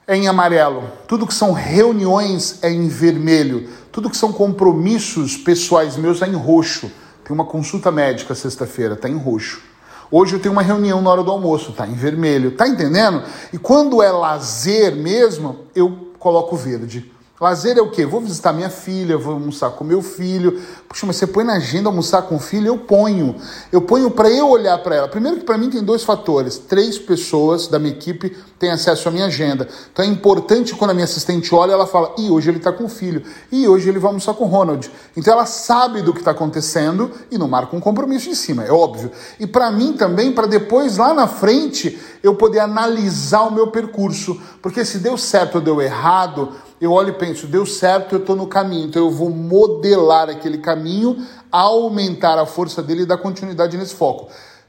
é 0.06 0.16
em 0.16 0.28
amarelo. 0.28 0.84
Tudo 1.08 1.26
que 1.26 1.34
são 1.34 1.50
reuniões 1.52 2.60
é 2.62 2.70
em 2.70 2.86
vermelho. 2.86 3.68
Tudo 3.90 4.08
que 4.08 4.16
são 4.16 4.32
compromissos 4.32 5.36
pessoais 5.36 5.96
meus 5.96 6.22
é 6.22 6.28
em 6.28 6.36
roxo. 6.36 6.88
Tem 7.24 7.34
uma 7.34 7.44
consulta 7.44 7.90
médica 7.90 8.36
sexta-feira, 8.36 8.94
está 8.94 9.08
em 9.08 9.16
roxo. 9.16 9.60
Hoje 10.08 10.36
eu 10.36 10.40
tenho 10.40 10.52
uma 10.52 10.62
reunião 10.62 11.02
na 11.02 11.10
hora 11.10 11.24
do 11.24 11.30
almoço, 11.32 11.72
tá 11.72 11.88
em 11.88 11.94
vermelho. 11.94 12.52
Tá 12.52 12.68
entendendo? 12.68 13.24
E 13.52 13.58
quando 13.58 14.00
é 14.00 14.12
lazer 14.12 14.94
mesmo, 14.94 15.66
eu 15.74 16.12
coloco 16.20 16.54
verde. 16.54 17.09
Lazer 17.40 17.78
é 17.78 17.80
o 17.80 17.90
quê? 17.90 18.04
Vou 18.04 18.20
visitar 18.20 18.52
minha 18.52 18.68
filha, 18.68 19.16
vou 19.16 19.32
almoçar 19.32 19.70
com 19.70 19.82
meu 19.82 20.02
filho. 20.02 20.60
Puxa, 20.86 21.06
mas 21.06 21.16
você 21.16 21.26
põe 21.26 21.42
na 21.42 21.54
agenda 21.54 21.88
almoçar 21.88 22.20
com 22.20 22.36
o 22.36 22.38
filho? 22.38 22.66
Eu 22.66 22.76
ponho. 22.76 23.34
Eu 23.72 23.80
ponho 23.80 24.10
para 24.10 24.28
eu 24.28 24.50
olhar 24.50 24.76
para 24.82 24.96
ela. 24.96 25.08
Primeiro 25.08 25.38
que 25.38 25.44
para 25.44 25.56
mim 25.56 25.70
tem 25.70 25.82
dois 25.82 26.04
fatores. 26.04 26.58
Três 26.58 26.98
pessoas 26.98 27.66
da 27.66 27.78
minha 27.78 27.94
equipe 27.94 28.36
têm 28.58 28.70
acesso 28.70 29.08
à 29.08 29.10
minha 29.10 29.24
agenda. 29.24 29.66
Então 29.90 30.04
é 30.04 30.08
importante 30.08 30.74
quando 30.74 30.90
a 30.90 30.94
minha 30.94 31.06
assistente 31.06 31.54
olha, 31.54 31.72
ela 31.72 31.86
fala, 31.86 32.14
e 32.18 32.28
hoje 32.28 32.50
ele 32.50 32.58
está 32.58 32.70
com 32.72 32.84
o 32.84 32.90
filho. 32.90 33.22
E 33.50 33.66
hoje 33.66 33.88
ele 33.88 33.98
vai 33.98 34.10
almoçar 34.10 34.34
com 34.34 34.44
o 34.44 34.46
Ronald. 34.46 34.90
Então 35.16 35.32
ela 35.32 35.46
sabe 35.46 36.02
do 36.02 36.12
que 36.12 36.18
está 36.18 36.32
acontecendo 36.32 37.10
e 37.30 37.38
não 37.38 37.48
marca 37.48 37.74
um 37.74 37.80
compromisso 37.80 38.28
em 38.28 38.34
cima, 38.34 38.64
é 38.64 38.70
óbvio. 38.70 39.10
E 39.38 39.46
para 39.46 39.70
mim 39.70 39.94
também, 39.94 40.30
para 40.30 40.46
depois 40.46 40.98
lá 40.98 41.14
na 41.14 41.26
frente, 41.26 41.98
eu 42.22 42.34
poder 42.34 42.58
analisar 42.58 43.44
o 43.44 43.50
meu 43.50 43.68
percurso. 43.68 44.38
Porque 44.60 44.84
se 44.84 44.98
deu 44.98 45.16
certo 45.16 45.54
ou 45.54 45.60
deu 45.62 45.80
errado 45.80 46.50
eu 46.80 46.92
olho 46.92 47.10
e 47.10 47.12
penso, 47.12 47.46
deu 47.46 47.66
certo, 47.66 48.14
eu 48.14 48.20
estou 48.20 48.34
no 48.34 48.46
caminho, 48.46 48.86
então 48.86 49.02
eu 49.02 49.10
vou 49.10 49.28
modelar 49.28 50.30
aquele 50.30 50.58
caminho, 50.58 51.24
aumentar 51.52 52.38
a 52.38 52.46
força 52.46 52.82
dele 52.82 53.02
e 53.02 53.06
dar 53.06 53.18
continuidade 53.18 53.76
nesse 53.76 53.94
foco. 53.94 54.28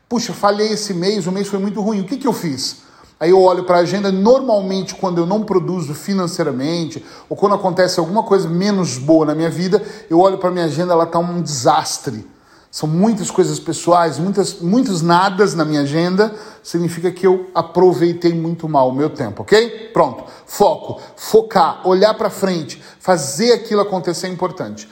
Puxa, 0.10 0.34
falhei 0.34 0.74
esse 0.74 0.94
mês, 0.94 1.26
o 1.26 1.32
mês 1.32 1.48
foi 1.48 1.58
muito 1.58 1.80
ruim, 1.80 2.02
o 2.02 2.04
que, 2.04 2.18
que 2.18 2.28
eu 2.28 2.34
fiz? 2.34 2.82
Aí 3.18 3.30
eu 3.30 3.42
olho 3.42 3.64
para 3.64 3.78
a 3.78 3.82
agenda, 3.82 4.12
normalmente 4.12 4.96
quando 4.96 5.20
eu 5.20 5.26
não 5.26 5.44
produzo 5.44 5.94
financeiramente, 5.94 7.06
ou 7.30 7.38
quando 7.38 7.56
acontece 7.56 8.00
alguma 8.00 8.24
coisa 8.24 8.50
menos 8.50 8.98
boa 8.98 9.26
na 9.28 9.36
minha 9.36 9.50
vida, 9.50 9.82
eu 10.10 10.20
olho 10.20 10.38
para 10.38 10.50
a 10.50 10.52
minha 10.52 10.66
agenda, 10.66 10.92
ela 10.92 11.04
está 11.06 11.20
um 11.20 11.42
desastre. 11.42 12.28
São 12.72 12.88
muitas 12.88 13.30
coisas 13.30 13.60
pessoais, 13.60 14.18
muitas, 14.18 14.62
muitos 14.62 15.02
nadas 15.02 15.54
na 15.54 15.66
minha 15.66 15.82
agenda, 15.82 16.34
significa 16.64 17.12
que 17.12 17.28
eu 17.28 17.52
aproveitei 17.54 18.34
muito 18.34 18.70
mal 18.70 18.90
o 18.90 18.96
meu 18.96 19.10
tempo, 19.10 19.42
ok? 19.42 19.90
Pronto. 19.92 20.24
Foco, 20.46 21.02
focar, 21.18 21.86
olhar 21.86 22.14
para 22.14 22.30
frente, 22.30 22.82
fazer 22.98 23.52
aquilo 23.52 23.82
acontecer 23.82 24.28
é 24.28 24.30
importante. 24.30 24.88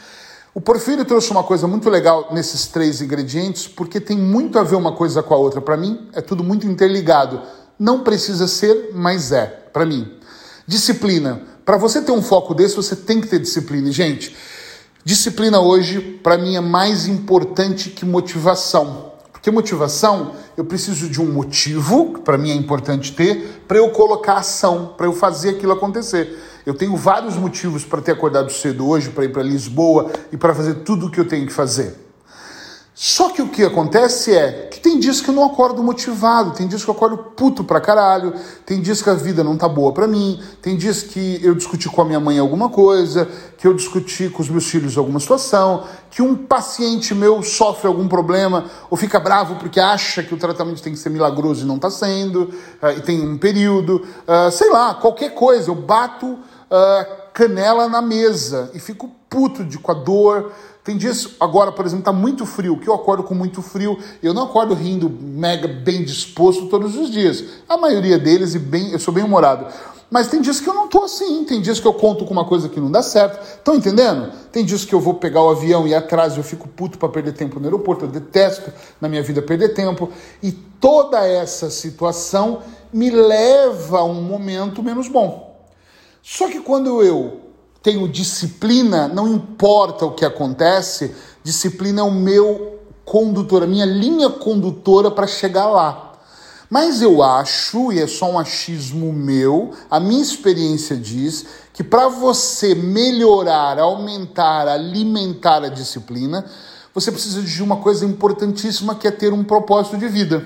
O 0.53 0.59
Porfírio 0.59 1.05
trouxe 1.05 1.31
uma 1.31 1.43
coisa 1.43 1.67
muito 1.67 1.89
legal 1.89 2.27
nesses 2.31 2.67
três 2.67 3.01
ingredientes, 3.01 3.65
porque 3.65 4.01
tem 4.01 4.17
muito 4.17 4.59
a 4.59 4.63
ver 4.63 4.75
uma 4.75 4.91
coisa 4.91 5.24
com 5.24 5.33
a 5.33 5.38
outra. 5.38 5.62
Para 5.62 5.77
mim, 5.77 6.09
é 6.12 6.19
tudo 6.19 6.43
muito 6.43 6.67
interligado. 6.67 7.41
Não 7.79 8.03
precisa 8.03 8.45
ser, 8.45 8.91
mas 8.93 9.31
é, 9.31 9.45
para 9.45 9.86
mim. 9.86 10.17
Disciplina. 10.67 11.43
Para 11.63 11.77
você 11.77 12.01
ter 12.01 12.12
um 12.12 12.21
foco 12.21 12.53
desse, 12.53 12.75
você 12.75 12.93
tem 12.93 13.21
que 13.21 13.27
ter 13.27 13.39
disciplina. 13.39 13.88
E, 13.88 13.91
gente, 13.93 14.36
disciplina 15.03 15.60
hoje, 15.60 16.00
para 16.22 16.38
mim, 16.38 16.56
é 16.56 16.62
mais 16.62 17.08
importante 17.08 17.89
que 17.89 18.06
motivação. 18.06 19.10
Porque 19.32 19.50
motivação, 19.51 20.34
eu 20.58 20.65
preciso 20.65 21.10
de 21.10 21.22
um 21.22 21.32
motivo, 21.32 22.13
que 22.13 22.22
para 22.22 22.38
mim 22.38 22.51
é 22.51 22.56
importante 22.56 23.13
ter, 23.13 23.63
para 23.68 23.77
eu 23.77 23.89
colocar 23.91 24.34
ação, 24.34 24.94
para 24.98 25.06
eu 25.06 25.13
fazer 25.13 25.51
aquilo 25.51 25.72
acontecer. 25.72 26.38
Eu 26.65 26.74
tenho 26.74 26.96
vários 26.98 27.36
motivos 27.36 27.86
para 27.86 28.01
ter 28.01 28.12
acordado 28.12 28.51
cedo 28.51 28.88
hoje, 28.88 29.10
para 29.10 29.24
ir 29.24 29.32
para 29.32 29.41
Lisboa 29.41 30.12
e 30.32 30.38
para 30.38 30.53
fazer 30.53 30.75
tudo 30.84 31.06
o 31.06 31.10
que 31.10 31.20
eu 31.20 31.27
tenho 31.27 31.48
que 31.48 31.53
fazer. 31.53 32.08
Só 33.01 33.29
que 33.29 33.41
o 33.41 33.48
que 33.48 33.63
acontece 33.63 34.36
é 34.36 34.68
que 34.70 34.77
tem 34.77 35.00
dias 35.00 35.22
que 35.22 35.29
eu 35.29 35.34
não 35.34 35.46
acordo 35.46 35.82
motivado, 35.82 36.51
tem 36.51 36.68
dias 36.68 36.84
que 36.84 36.89
eu 36.89 36.94
acordo 36.94 37.18
puto 37.18 37.63
pra 37.63 37.79
caralho, 37.79 38.34
tem 38.65 38.82
dias 38.82 39.01
que 39.01 39.10
a 39.10 39.13
vida 39.13 39.41
não 39.41 39.56
tá 39.56 39.70
boa 39.70 39.94
pra 39.94 40.06
mim, 40.06 40.38
tem 40.62 40.75
dias 40.75 41.01
que 41.01 41.39
eu 41.41 41.56
discuti 41.56 41.88
com 41.88 42.01
a 42.01 42.03
minha 42.03 42.20
mãe 42.20 42.38
alguma 42.38 42.68
coisa, 42.68 43.25
que 43.58 43.65
eu 43.65 43.74
discuti 43.74 44.27
com 44.27 44.41
os 44.41 44.50
meus 44.50 44.65
filhos 44.70 44.98
alguma 44.98 45.18
situação, 45.22 45.86
que 46.12 46.22
um 46.22 46.36
paciente 46.36 47.15
meu 47.15 47.41
sofre 47.41 47.88
algum 47.88 48.06
problema 48.06 48.65
ou 48.89 48.98
fica 48.98 49.18
bravo 49.18 49.56
porque 49.56 49.79
acha 49.79 50.22
que 50.22 50.34
o 50.34 50.38
tratamento 50.38 50.84
tem 50.84 50.91
que 50.91 51.00
ser 51.00 51.10
milagroso 51.10 51.63
e 51.63 51.65
não 51.65 51.79
tá 51.79 51.89
sendo, 51.89 52.53
uh, 52.84 52.89
e 52.98 53.00
tem 53.00 53.25
um 53.25 53.38
período, 53.38 54.06
uh, 54.27 54.51
sei 54.51 54.70
lá, 54.70 54.94
qualquer 54.94 55.34
coisa, 55.34 55.72
eu 55.72 55.75
bato 55.75 56.25
uh, 56.25 57.29
canela 57.34 57.88
na 57.88 58.01
mesa 58.01 58.70
e 58.74 58.79
fico 58.79 59.10
puto 59.29 59.63
de, 59.63 59.77
com 59.77 59.91
a 59.91 59.96
dor 59.96 60.51
tem 60.83 60.98
dias, 60.98 61.29
agora, 61.39 61.71
por 61.71 61.86
exemplo, 61.86 62.05
tá 62.05 62.13
muito 62.13 62.45
frio, 62.45 62.79
que 62.79 62.88
eu 62.88 62.93
acordo 62.93 63.24
com 63.24 63.36
muito 63.36 63.62
frio, 63.62 63.98
eu 64.24 64.33
não 64.33 64.43
acordo 64.43 64.74
rindo 64.74 65.09
mega 65.09 65.67
bem 65.67 66.03
disposto 66.03 66.67
todos 66.67 66.95
os 66.95 67.12
dias. 67.12 67.43
A 67.67 67.77
maioria 67.77 68.17
deles, 68.17 68.55
e 68.55 68.59
bem, 68.59 68.91
eu 68.91 69.00
sou 69.00 69.13
bem 69.13 69.24
humorado. 69.24 69.67
Mas 70.09 70.27
tem 70.27 70.41
dias 70.41 70.59
que 70.59 70.67
eu 70.67 70.74
não 70.74 70.88
tô 70.88 71.03
assim, 71.03 71.43
tem 71.43 71.62
dias 71.62 71.79
que 71.79 71.86
eu 71.86 71.93
conto 71.93 72.25
com 72.25 72.31
uma 72.31 72.45
coisa 72.45 72.67
que 72.67 72.79
não 72.79 72.89
dá 72.89 73.03
certo. 73.03 73.39
Estão 73.43 73.75
entendendo? 73.75 74.31
Tem 74.51 74.65
dias 74.65 74.83
que 74.83 74.95
eu 74.95 75.00
vou 75.00 75.13
pegar 75.13 75.43
o 75.43 75.50
avião 75.50 75.88
e 75.88 75.93
atrás 75.93 76.36
eu 76.36 76.43
fico 76.43 76.67
puto 76.67 76.98
para 76.98 77.09
perder 77.09 77.33
tempo 77.33 77.59
no 77.59 77.65
aeroporto, 77.65 78.05
eu 78.05 78.09
detesto 78.09 78.74
na 79.00 79.07
minha 79.07 79.21
vida 79.21 79.41
perder 79.41 79.69
tempo. 79.69 80.09
E 80.41 80.51
toda 80.51 81.27
essa 81.27 81.69
situação 81.69 82.63
me 82.91 83.12
leva 83.12 84.00
a 84.00 84.03
um 84.03 84.24
momento 84.24 84.81
menos 84.81 85.07
bom. 85.07 85.63
Só 86.24 86.48
que 86.48 86.59
quando 86.62 87.03
eu 87.03 87.49
tenho 87.81 88.07
disciplina, 88.07 89.07
não 89.07 89.27
importa 89.27 90.05
o 90.05 90.13
que 90.13 90.25
acontece, 90.25 91.15
disciplina 91.43 92.01
é 92.01 92.03
o 92.03 92.12
meu 92.12 92.79
condutor, 93.05 93.63
a 93.63 93.67
minha 93.67 93.86
linha 93.86 94.29
condutora 94.29 95.09
para 95.09 95.25
chegar 95.25 95.67
lá. 95.67 96.13
Mas 96.69 97.01
eu 97.01 97.24
acho, 97.24 97.91
e 97.91 98.00
é 98.00 98.05
só 98.05 98.29
um 98.29 98.38
achismo 98.38 99.12
meu, 99.12 99.71
a 99.89 100.00
minha 100.00 100.21
experiência 100.21 100.95
diz 100.95 101.45
que 101.74 101.83
para 101.83 102.07
você 102.07 102.75
melhorar, 102.75 103.79
aumentar, 103.79 104.67
alimentar 104.67 105.63
a 105.63 105.69
disciplina, 105.69 106.45
você 106.93 107.12
precisa 107.12 107.41
de 107.41 107.63
uma 107.63 107.77
coisa 107.77 108.05
importantíssima 108.05 108.93
que 108.93 109.07
é 109.07 109.12
ter 109.12 109.33
um 109.33 109.43
propósito 109.43 109.98
de 109.98 110.07
vida. 110.07 110.45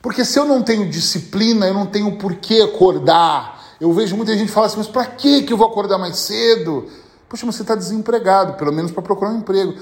Porque 0.00 0.24
se 0.24 0.38
eu 0.38 0.46
não 0.46 0.62
tenho 0.62 0.88
disciplina, 0.88 1.66
eu 1.66 1.74
não 1.74 1.86
tenho 1.86 2.16
por 2.16 2.34
que 2.36 2.62
acordar, 2.62 3.63
eu 3.84 3.92
vejo 3.92 4.16
muita 4.16 4.34
gente 4.34 4.50
falar 4.50 4.68
assim, 4.68 4.78
mas 4.78 4.86
para 4.86 5.04
que 5.04 5.46
eu 5.46 5.58
vou 5.58 5.66
acordar 5.66 5.98
mais 5.98 6.16
cedo? 6.16 6.88
Poxa, 7.28 7.44
mas 7.44 7.54
você 7.54 7.62
está 7.62 7.74
desempregado, 7.74 8.54
pelo 8.54 8.72
menos 8.72 8.90
para 8.90 9.02
procurar 9.02 9.30
um 9.30 9.38
emprego. 9.38 9.74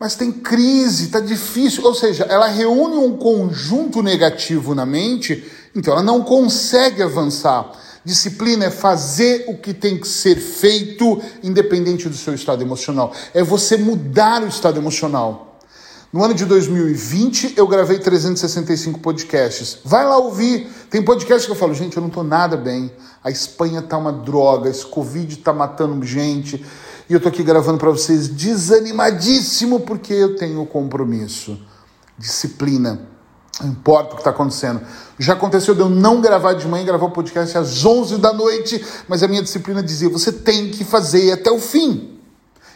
Mas 0.00 0.14
tem 0.14 0.32
crise, 0.32 1.04
está 1.04 1.20
difícil. 1.20 1.84
Ou 1.84 1.94
seja, 1.94 2.24
ela 2.24 2.46
reúne 2.46 2.96
um 2.96 3.14
conjunto 3.16 4.02
negativo 4.02 4.74
na 4.74 4.86
mente, 4.86 5.44
então 5.74 5.92
ela 5.92 6.02
não 6.02 6.22
consegue 6.22 7.02
avançar. 7.02 7.72
Disciplina 8.02 8.64
é 8.64 8.70
fazer 8.70 9.44
o 9.48 9.58
que 9.58 9.74
tem 9.74 9.98
que 9.98 10.08
ser 10.08 10.36
feito, 10.36 11.20
independente 11.42 12.08
do 12.08 12.16
seu 12.16 12.32
estado 12.32 12.62
emocional. 12.62 13.12
É 13.34 13.42
você 13.42 13.76
mudar 13.76 14.42
o 14.42 14.48
estado 14.48 14.78
emocional. 14.78 15.55
No 16.12 16.24
ano 16.24 16.34
de 16.34 16.44
2020, 16.44 17.54
eu 17.56 17.66
gravei 17.66 17.98
365 17.98 19.00
podcasts. 19.00 19.78
Vai 19.84 20.04
lá 20.04 20.16
ouvir. 20.16 20.68
Tem 20.88 21.02
podcast 21.02 21.46
que 21.46 21.52
eu 21.52 21.56
falo, 21.56 21.74
gente, 21.74 21.96
eu 21.96 22.02
não 22.02 22.08
tô 22.10 22.22
nada 22.22 22.56
bem. 22.56 22.92
A 23.22 23.30
Espanha 23.30 23.82
tá 23.82 23.98
uma 23.98 24.12
droga, 24.12 24.70
esse 24.70 24.86
Covid 24.86 25.36
tá 25.38 25.52
matando 25.52 26.06
gente. 26.06 26.64
E 27.08 27.12
eu 27.12 27.20
tô 27.20 27.28
aqui 27.28 27.42
gravando 27.42 27.78
para 27.78 27.90
vocês 27.90 28.28
desanimadíssimo 28.28 29.80
porque 29.80 30.12
eu 30.12 30.36
tenho 30.36 30.64
compromisso. 30.64 31.60
Disciplina. 32.16 33.00
Não 33.60 33.70
importa 33.70 34.12
o 34.12 34.14
que 34.14 34.20
está 34.20 34.30
acontecendo. 34.30 34.80
Já 35.18 35.32
aconteceu 35.32 35.74
de 35.74 35.80
eu 35.80 35.88
não 35.88 36.20
gravar 36.20 36.52
de 36.52 36.68
manhã, 36.68 36.84
gravar 36.84 37.06
o 37.06 37.10
podcast 37.10 37.58
às 37.58 37.84
11 37.84 38.18
da 38.18 38.32
noite, 38.32 38.84
mas 39.08 39.22
a 39.22 39.28
minha 39.28 39.42
disciplina 39.42 39.82
dizia: 39.82 40.08
você 40.08 40.30
tem 40.30 40.70
que 40.70 40.84
fazer 40.84 41.32
até 41.32 41.50
o 41.50 41.58
fim. 41.58 42.20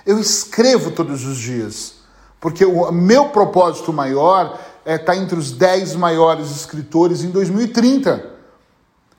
Eu 0.04 0.18
escrevo 0.18 0.90
todos 0.90 1.24
os 1.24 1.38
dias. 1.38 1.99
Porque 2.40 2.64
o 2.64 2.90
meu 2.90 3.28
propósito 3.28 3.92
maior 3.92 4.58
é 4.84 4.94
estar 4.94 5.12
tá 5.12 5.16
entre 5.16 5.38
os 5.38 5.52
10 5.52 5.94
maiores 5.96 6.50
escritores 6.50 7.22
em 7.22 7.30
2030. 7.30 8.24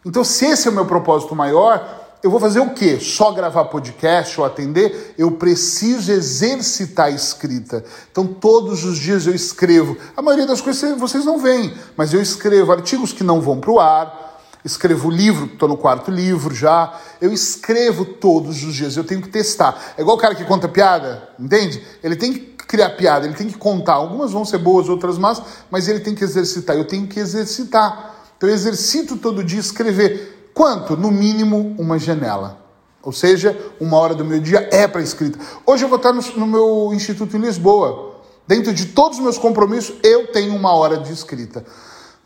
Então, 0.06 0.24
se 0.24 0.46
esse 0.46 0.68
é 0.68 0.72
o 0.72 0.74
meu 0.74 0.86
propósito 0.86 1.36
maior, 1.36 2.02
eu 2.24 2.30
vou 2.30 2.40
fazer 2.40 2.60
o 2.60 2.72
quê? 2.72 3.00
Só 3.00 3.32
gravar 3.32 3.66
podcast 3.66 4.40
ou 4.40 4.46
atender? 4.46 5.14
Eu 5.18 5.32
preciso 5.32 6.12
exercitar 6.12 7.08
a 7.08 7.12
escrita. 7.12 7.84
Então, 8.12 8.26
todos 8.26 8.84
os 8.84 8.98
dias 8.98 9.26
eu 9.26 9.34
escrevo. 9.34 9.96
A 10.16 10.22
maioria 10.22 10.48
das 10.48 10.62
coisas 10.62 11.00
vocês 11.00 11.26
não 11.26 11.38
veem, 11.40 11.74
mas 11.96 12.14
eu 12.14 12.22
escrevo 12.22 12.72
artigos 12.72 13.14
que 13.14 13.24
não 13.24 13.42
vão 13.42 13.60
para 13.60 13.72
o 13.72 13.80
ar, 13.80 14.40
escrevo 14.64 15.10
livro, 15.10 15.46
estou 15.46 15.68
no 15.68 15.78
quarto 15.78 16.12
livro 16.12 16.54
já. 16.54 16.94
Eu 17.20 17.34
escrevo 17.34 18.06
todos 18.06 18.64
os 18.64 18.74
dias, 18.74 18.98
eu 18.98 19.04
tenho 19.04 19.22
que 19.22 19.30
testar. 19.30 19.94
É 19.98 20.02
igual 20.02 20.16
o 20.16 20.20
cara 20.20 20.36
que 20.36 20.46
conta 20.46 20.68
piada, 20.68 21.30
entende? 21.40 21.84
Ele 22.04 22.16
tem 22.16 22.34
que 22.34 22.40
criar 22.72 22.92
piada, 22.92 23.26
ele 23.26 23.36
tem 23.36 23.48
que 23.48 23.58
contar. 23.58 23.96
Algumas 23.96 24.32
vão 24.32 24.46
ser 24.46 24.58
boas, 24.58 24.88
outras 24.88 25.18
más, 25.18 25.42
mas 25.70 25.90
ele 25.90 26.00
tem 26.00 26.16
que 26.16 26.24
exercitar. 26.24 26.78
Eu 26.78 26.86
tenho 26.86 27.06
que 27.06 27.20
exercitar. 27.20 28.16
Então 28.38 28.48
eu 28.48 28.56
exercito 28.56 29.18
todo 29.18 29.44
dia 29.44 29.60
escrever. 29.60 30.50
Quanto? 30.54 30.96
No 30.96 31.12
mínimo 31.12 31.76
uma 31.78 32.00
janela. 32.00 32.62
Ou 33.04 33.12
seja, 33.12 33.60
uma 33.78 33.98
hora 33.98 34.16
do 34.16 34.24
meu 34.24 34.40
dia 34.40 34.70
é 34.72 34.88
para 34.88 35.02
escrita. 35.02 35.38
Hoje 35.66 35.84
eu 35.84 35.90
vou 35.90 35.98
estar 35.98 36.14
no, 36.14 36.22
no 36.38 36.48
meu 36.48 36.94
instituto 36.94 37.36
em 37.36 37.42
Lisboa. 37.42 38.22
Dentro 38.48 38.74
de 38.74 38.86
todos 38.88 39.18
os 39.18 39.24
meus 39.24 39.38
compromissos, 39.38 39.96
eu 40.02 40.28
tenho 40.28 40.56
uma 40.56 40.74
hora 40.74 40.98
de 40.98 41.12
escrita 41.12 41.66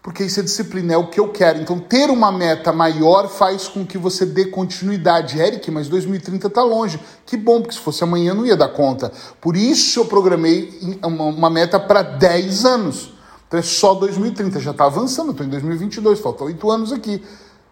porque 0.06 0.24
isso 0.24 0.40
é 0.40 0.44
disciplina, 0.44 0.94
é 0.94 0.98
o 0.98 1.08
que 1.08 1.20
eu 1.20 1.30
quero. 1.30 1.60
Então, 1.60 1.80
ter 1.80 2.12
uma 2.12 2.32
meta 2.32 2.72
maior 2.72 3.28
faz 3.28 3.68
com 3.68 3.84
que 3.84 3.98
você 3.98 4.24
dê 4.24 4.46
continuidade. 4.46 5.40
Eric, 5.40 5.72
mas 5.72 5.88
2030 5.88 6.46
está 6.46 6.62
longe. 6.62 7.00
Que 7.26 7.36
bom, 7.36 7.60
porque 7.60 7.74
se 7.74 7.82
fosse 7.82 8.04
amanhã 8.04 8.30
eu 8.30 8.36
não 8.36 8.46
ia 8.46 8.56
dar 8.56 8.68
conta. 8.68 9.12
Por 9.42 9.58
isso 9.58 10.02
eu 10.02 10.06
programei 10.06 11.00
uma 11.02 11.50
meta 11.50 11.80
para 11.80 12.04
10 12.04 12.66
anos. 12.66 13.14
Então 13.48 13.60
é 13.60 13.64
só 13.64 13.96
2030, 13.96 14.60
já 14.60 14.70
está 14.70 14.86
avançando, 14.86 15.32
estou 15.32 15.44
em 15.44 15.50
2022, 15.50 16.20
faltam 16.20 16.46
8 16.46 16.70
anos 16.70 16.94
aqui. 16.94 17.24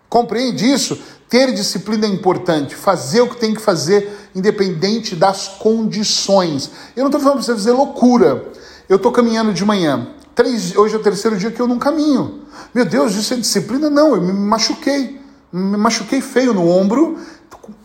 Compreende 0.09 0.65
isso? 0.65 0.99
Ter 1.29 1.53
disciplina 1.53 2.07
é 2.07 2.09
importante, 2.09 2.73
fazer 2.73 3.21
o 3.21 3.29
que 3.29 3.37
tem 3.37 3.53
que 3.53 3.61
fazer, 3.61 4.11
independente 4.33 5.15
das 5.15 5.49
condições. 5.49 6.71
Eu 6.95 7.01
não 7.01 7.09
estou 7.09 7.21
falando 7.21 7.35
para 7.35 7.43
você 7.43 7.53
fazer 7.53 7.73
loucura. 7.73 8.51
Eu 8.89 8.95
estou 8.95 9.11
caminhando 9.11 9.53
de 9.53 9.63
manhã, 9.63 10.07
Três, 10.35 10.75
hoje 10.75 10.95
é 10.95 10.97
o 10.97 11.01
terceiro 11.01 11.37
dia 11.37 11.51
que 11.51 11.61
eu 11.61 11.67
não 11.67 11.77
caminho. 11.77 12.41
Meu 12.73 12.85
Deus, 12.85 13.13
isso 13.15 13.33
é 13.33 13.37
disciplina? 13.37 13.89
Não, 13.89 14.15
eu 14.15 14.21
me 14.21 14.33
machuquei. 14.33 15.21
Me 15.51 15.77
machuquei 15.77 16.19
feio 16.19 16.53
no 16.53 16.67
ombro, 16.67 17.19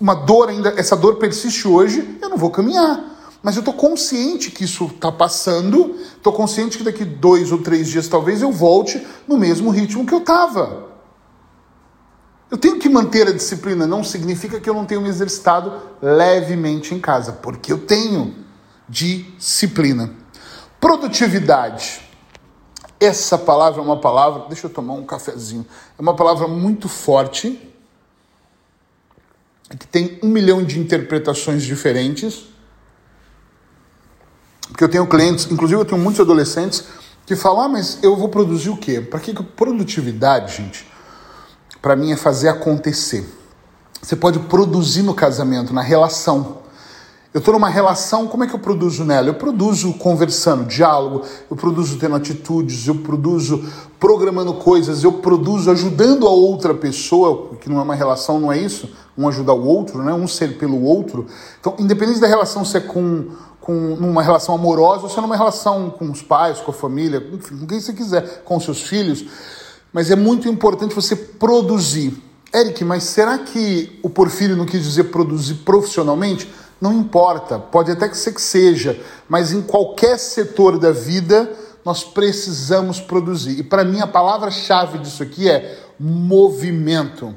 uma 0.01 0.15
dor 0.15 0.49
ainda, 0.49 0.73
essa 0.77 0.97
dor 0.97 1.17
persiste 1.17 1.69
hoje, 1.69 2.19
eu 2.23 2.29
não 2.31 2.39
vou 2.39 2.51
caminhar. 2.51 3.17
Mas 3.43 3.57
eu 3.57 3.61
estou 3.61 3.75
consciente 3.75 4.51
que 4.51 4.65
isso 4.65 4.87
está 4.87 5.13
passando, 5.13 5.95
estou 6.17 6.33
consciente 6.33 6.79
que 6.79 6.85
daqui 6.85 7.05
dois 7.05 7.53
ou 7.53 7.59
três 7.59 7.89
dias 7.89 8.09
talvez 8.09 8.43
eu 8.43 8.51
volte 8.51 9.07
no 9.29 9.37
mesmo 9.37 9.71
ritmo 9.71 10.07
que 10.07 10.15
eu 10.15 10.19
estava. 10.19 10.89
Eu 12.51 12.57
tenho 12.57 12.79
que 12.79 12.89
manter 12.89 13.29
a 13.29 13.33
disciplina, 13.33 13.87
não 13.87 14.03
significa 14.03 14.59
que 14.59 14.69
eu 14.69 14.75
não 14.75 14.87
tenho 14.87 15.03
me 15.03 15.09
exercitado 15.09 15.71
levemente 16.01 16.95
em 16.95 16.99
casa, 16.99 17.33
porque 17.33 17.71
eu 17.71 17.79
tenho 17.79 18.35
disciplina. 18.89 20.11
Produtividade. 20.81 22.08
Essa 23.01 23.39
palavra 23.39 23.81
é 23.81 23.85
uma 23.85 24.01
palavra, 24.01 24.47
deixa 24.49 24.67
eu 24.67 24.71
tomar 24.71 24.95
um 24.95 25.05
cafezinho, 25.05 25.65
é 25.97 26.03
uma 26.03 26.15
palavra 26.15 26.49
muito 26.49 26.89
forte, 26.89 27.61
que 29.79 29.87
tem 29.87 30.19
um 30.23 30.29
milhão 30.29 30.65
de 30.65 30.79
interpretações 30.81 31.63
diferentes. 31.63 32.47
Porque 34.69 34.83
eu 34.83 34.89
tenho 34.89 35.07
clientes, 35.07 35.51
inclusive 35.51 35.81
eu 35.81 35.85
tenho 35.85 36.01
muitos 36.01 36.21
adolescentes, 36.21 36.85
que 37.27 37.37
falam: 37.37 37.63
ah, 37.63 37.69
mas 37.69 37.99
eu 38.03 38.17
vou 38.17 38.29
produzir 38.29 38.71
o 38.71 38.77
quê? 38.77 39.01
Para 39.01 39.21
que 39.21 39.35
produtividade, 39.35 40.57
gente? 40.57 40.89
Para 41.81 41.95
mim 41.95 42.11
é 42.11 42.17
fazer 42.17 42.49
acontecer. 42.49 43.29
Você 44.03 44.17
pode 44.17 44.39
produzir 44.41 45.03
no 45.03 45.15
casamento, 45.15 45.73
na 45.73 45.83
relação. 45.83 46.63
Eu 47.33 47.41
estou 47.41 47.53
numa 47.53 47.69
relação, 47.69 48.27
como 48.27 48.45
é 48.45 48.47
que 48.47 48.55
eu 48.55 48.59
produzo 48.59 49.05
nela? 49.05 49.29
Eu 49.29 49.35
produzo 49.35 49.93
conversando, 49.95 50.65
diálogo, 50.65 51.27
eu 51.51 51.55
produzo 51.55 51.99
tendo 51.99 52.17
atitudes, 52.17 52.89
eu 52.89 52.95
produzo 52.95 53.63
programando 54.01 54.55
coisas, 54.55 55.05
eu 55.05 55.13
produzo 55.13 55.71
ajudando 55.71 56.27
a 56.27 56.31
outra 56.31 56.73
pessoa, 56.73 57.51
que 57.61 57.69
não 57.69 57.81
é 57.81 57.83
uma 57.83 57.95
relação, 57.95 58.41
não 58.41 58.51
é 58.51 58.57
isso? 58.57 58.89
Um 59.17 59.29
ajudar 59.29 59.53
o 59.53 59.63
outro, 59.63 60.03
né? 60.03 60.15
um 60.15 60.27
ser 60.27 60.57
pelo 60.57 60.83
outro. 60.83 61.27
Então, 61.61 61.75
independente 61.79 62.19
da 62.19 62.27
relação 62.27 62.65
ser 62.65 62.87
com, 62.87 63.27
com 63.61 63.75
numa 63.75 64.23
relação 64.23 64.55
amorosa 64.55 65.03
ou 65.03 65.11
se 65.11 65.19
é 65.19 65.21
numa 65.21 65.37
relação 65.37 65.91
com 65.91 66.11
os 66.11 66.23
pais, 66.23 66.61
com 66.61 66.71
a 66.71 66.75
família, 66.75 67.23
enfim, 67.31 67.59
com 67.59 67.67
quem 67.67 67.79
você 67.79 67.93
quiser, 67.93 68.43
com 68.43 68.59
seus 68.59 68.81
filhos, 68.81 69.27
mas 69.93 70.11
é 70.11 70.17
muito 70.17 70.49
importante 70.49 70.95
você 70.95 71.15
produzir. 71.15 72.23
Eric, 72.55 72.83
mas 72.87 73.05
será 73.05 73.37
que 73.37 74.01
o 74.03 74.09
Porfírio 74.09 74.57
não 74.57 74.65
quis 74.65 74.83
dizer 74.83 75.05
produzir 75.05 75.57
profissionalmente? 75.57 76.49
Não 76.81 76.93
importa, 76.93 77.59
pode 77.59 77.91
até 77.91 78.09
que 78.09 78.41
seja, 78.41 79.01
mas 79.29 79.53
em 79.53 79.63
qualquer 79.63 80.19
setor 80.19 80.79
da 80.79 80.93
vida 80.93 81.51
nós 81.85 82.05
precisamos 82.05 83.01
produzir. 83.01 83.59
E 83.59 83.63
para 83.63 83.85
mim 83.85 84.01
a 84.01 84.07
palavra-chave 84.07 84.99
disso 84.99 85.23
aqui 85.23 85.51
é 85.51 85.79
movimento. 85.99 87.35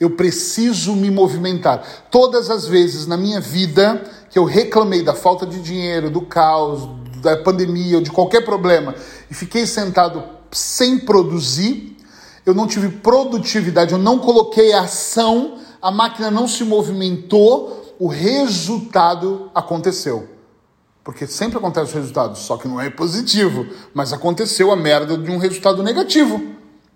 Eu 0.00 0.10
preciso 0.10 0.94
me 0.94 1.10
movimentar. 1.10 1.84
Todas 2.10 2.48
as 2.50 2.66
vezes 2.66 3.06
na 3.06 3.16
minha 3.16 3.40
vida 3.40 4.02
que 4.30 4.38
eu 4.38 4.44
reclamei 4.44 5.02
da 5.02 5.14
falta 5.14 5.44
de 5.44 5.60
dinheiro, 5.60 6.10
do 6.10 6.22
caos, 6.22 6.88
da 7.20 7.36
pandemia 7.36 7.96
ou 7.96 8.02
de 8.02 8.10
qualquer 8.10 8.44
problema 8.44 8.94
e 9.30 9.34
fiquei 9.34 9.66
sentado 9.66 10.22
sem 10.50 10.98
produzir, 10.98 11.96
eu 12.46 12.54
não 12.54 12.66
tive 12.66 12.88
produtividade, 12.88 13.92
eu 13.92 13.98
não 13.98 14.18
coloquei 14.18 14.72
ação, 14.72 15.58
a 15.82 15.90
máquina 15.90 16.30
não 16.30 16.48
se 16.48 16.64
movimentou, 16.64 17.77
o 17.98 18.06
resultado 18.06 19.50
aconteceu. 19.54 20.28
Porque 21.02 21.26
sempre 21.26 21.58
acontece 21.58 21.92
o 21.92 21.94
resultado, 21.96 22.36
só 22.36 22.56
que 22.56 22.68
não 22.68 22.80
é 22.80 22.90
positivo, 22.90 23.66
mas 23.94 24.12
aconteceu 24.12 24.70
a 24.70 24.76
merda 24.76 25.16
de 25.16 25.30
um 25.30 25.38
resultado 25.38 25.82
negativo. 25.82 26.40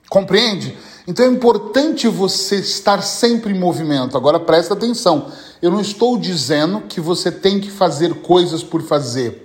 Compreende? 0.09 0.76
Então 1.09 1.25
é 1.25 1.28
importante 1.28 2.06
você 2.06 2.56
estar 2.56 3.02
sempre 3.02 3.52
em 3.52 3.59
movimento. 3.59 4.16
Agora 4.16 4.38
presta 4.38 4.75
atenção. 4.75 5.32
Eu 5.61 5.71
não 5.71 5.80
estou 5.80 6.18
dizendo 6.18 6.82
que 6.82 7.00
você 7.00 7.32
tem 7.32 7.59
que 7.59 7.71
fazer 7.71 8.16
coisas 8.16 8.62
por 8.62 8.82
fazer. 8.82 9.41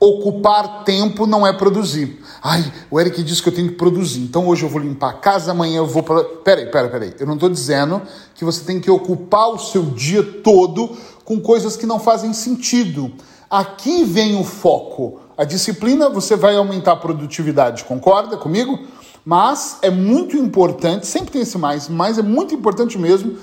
Ocupar 0.00 0.84
tempo 0.84 1.26
não 1.26 1.46
é 1.46 1.52
produzir. 1.52 2.22
Ai, 2.42 2.72
o 2.90 3.00
Eric 3.00 3.22
disse 3.22 3.42
que 3.42 3.48
eu 3.48 3.54
tenho 3.54 3.68
que 3.68 3.74
produzir. 3.74 4.20
Então 4.20 4.46
hoje 4.46 4.62
eu 4.62 4.68
vou 4.68 4.80
limpar 4.80 5.10
a 5.10 5.14
casa, 5.14 5.50
amanhã 5.50 5.78
eu 5.78 5.86
vou. 5.86 6.02
Pra... 6.02 6.22
Peraí, 6.22 6.66
peraí, 6.66 6.90
peraí. 6.90 7.14
Eu 7.18 7.26
não 7.26 7.34
estou 7.34 7.48
dizendo 7.48 8.00
que 8.34 8.44
você 8.44 8.64
tem 8.64 8.80
que 8.80 8.90
ocupar 8.90 9.48
o 9.48 9.58
seu 9.58 9.82
dia 9.82 10.22
todo 10.22 10.96
com 11.24 11.40
coisas 11.40 11.76
que 11.76 11.84
não 11.84 11.98
fazem 11.98 12.32
sentido. 12.32 13.12
Aqui 13.50 14.04
vem 14.04 14.38
o 14.38 14.44
foco. 14.44 15.20
A 15.36 15.44
disciplina, 15.44 16.08
você 16.08 16.36
vai 16.36 16.56
aumentar 16.56 16.92
a 16.92 16.96
produtividade, 16.96 17.84
concorda 17.84 18.36
comigo? 18.36 18.78
Mas 19.24 19.78
é 19.82 19.90
muito 19.90 20.36
importante, 20.36 21.06
sempre 21.06 21.32
tem 21.32 21.42
esse 21.42 21.58
mais, 21.58 21.88
mas 21.88 22.18
é 22.18 22.22
muito 22.22 22.54
importante 22.54 22.96
mesmo 22.98 23.36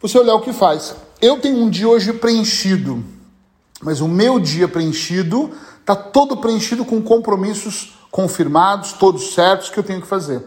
você 0.00 0.18
olhar 0.18 0.34
o 0.34 0.40
que 0.40 0.52
faz. 0.52 0.96
Eu 1.20 1.38
tenho 1.38 1.58
um 1.58 1.70
dia 1.70 1.88
hoje 1.88 2.12
preenchido, 2.12 3.04
mas 3.80 4.00
o 4.00 4.08
meu 4.08 4.40
dia 4.40 4.66
preenchido 4.66 5.50
está 5.82 5.94
todo 5.94 6.36
preenchido 6.36 6.84
com 6.84 7.02
compromissos 7.02 7.98
confirmados, 8.10 8.92
todos 8.92 9.34
certos 9.34 9.68
que 9.68 9.78
eu 9.78 9.82
tenho 9.82 10.00
que 10.00 10.06
fazer. 10.06 10.42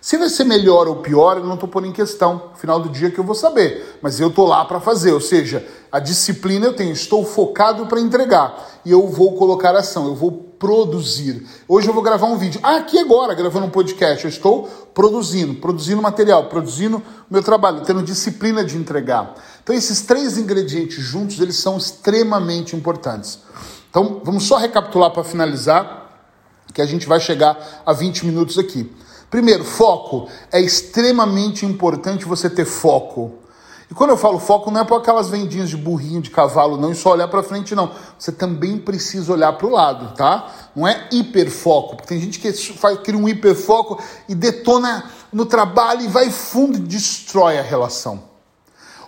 Se 0.00 0.16
vai 0.16 0.28
ser 0.28 0.44
melhor 0.44 0.86
ou 0.86 0.96
pior, 0.96 1.38
eu 1.38 1.44
não 1.44 1.54
estou 1.54 1.68
pondo 1.68 1.88
em 1.88 1.92
questão. 1.92 2.50
Final 2.54 2.78
do 2.78 2.88
dia 2.88 3.10
que 3.10 3.18
eu 3.18 3.24
vou 3.24 3.34
saber, 3.34 3.98
mas 4.00 4.20
eu 4.20 4.28
estou 4.28 4.46
lá 4.46 4.64
para 4.64 4.78
fazer. 4.78 5.10
Ou 5.10 5.20
seja, 5.20 5.66
a 5.90 5.98
disciplina 5.98 6.66
eu 6.66 6.76
tenho, 6.76 6.92
estou 6.92 7.24
focado 7.24 7.86
para 7.86 8.00
entregar 8.00 8.56
e 8.84 8.92
eu 8.92 9.08
vou 9.08 9.34
colocar 9.34 9.74
ação, 9.74 10.06
eu 10.06 10.14
vou 10.14 10.30
produzir. 10.30 11.44
Hoje 11.66 11.88
eu 11.88 11.92
vou 11.92 12.04
gravar 12.04 12.26
um 12.26 12.38
vídeo. 12.38 12.60
Ah, 12.62 12.76
aqui 12.76 12.98
agora, 13.00 13.34
gravando 13.34 13.66
um 13.66 13.70
podcast, 13.70 14.24
eu 14.24 14.28
estou 14.28 14.68
produzindo, 14.94 15.54
produzindo 15.54 16.00
material, 16.00 16.44
produzindo 16.44 17.02
meu 17.28 17.42
trabalho, 17.42 17.80
tendo 17.80 18.00
disciplina 18.00 18.64
de 18.64 18.76
entregar. 18.76 19.34
Então 19.60 19.74
esses 19.74 20.02
três 20.02 20.38
ingredientes 20.38 21.02
juntos, 21.02 21.40
eles 21.40 21.56
são 21.56 21.76
extremamente 21.76 22.76
importantes. 22.76 23.40
Então, 23.98 24.20
vamos 24.22 24.44
só 24.44 24.58
recapitular 24.58 25.10
para 25.10 25.24
finalizar, 25.24 26.10
que 26.74 26.82
a 26.82 26.84
gente 26.84 27.08
vai 27.08 27.18
chegar 27.18 27.82
a 27.86 27.94
20 27.94 28.26
minutos 28.26 28.58
aqui. 28.58 28.94
Primeiro, 29.30 29.64
foco. 29.64 30.28
É 30.52 30.60
extremamente 30.60 31.64
importante 31.64 32.26
você 32.26 32.50
ter 32.50 32.66
foco. 32.66 33.38
E 33.90 33.94
quando 33.94 34.10
eu 34.10 34.18
falo 34.18 34.38
foco, 34.38 34.70
não 34.70 34.82
é 34.82 34.84
para 34.84 34.98
aquelas 34.98 35.30
vendinhas 35.30 35.70
de 35.70 35.78
burrinho, 35.78 36.20
de 36.20 36.28
cavalo, 36.28 36.76
não, 36.76 36.92
e 36.92 36.94
só 36.94 37.12
olhar 37.12 37.26
para 37.28 37.42
frente, 37.42 37.74
não. 37.74 37.90
Você 38.18 38.30
também 38.30 38.76
precisa 38.76 39.32
olhar 39.32 39.54
para 39.54 39.66
o 39.66 39.70
lado, 39.70 40.14
tá? 40.14 40.46
Não 40.76 40.86
é 40.86 41.08
hiperfoco, 41.10 41.96
porque 41.96 42.08
tem 42.08 42.20
gente 42.20 42.38
que 42.38 42.52
faz, 42.52 42.98
cria 42.98 43.18
um 43.18 43.26
hiperfoco 43.26 43.98
e 44.28 44.34
detona 44.34 45.10
no 45.32 45.46
trabalho 45.46 46.02
e 46.02 46.08
vai 46.08 46.28
fundo 46.28 46.76
e 46.76 46.80
destrói 46.80 47.58
a 47.58 47.62
relação 47.62 48.35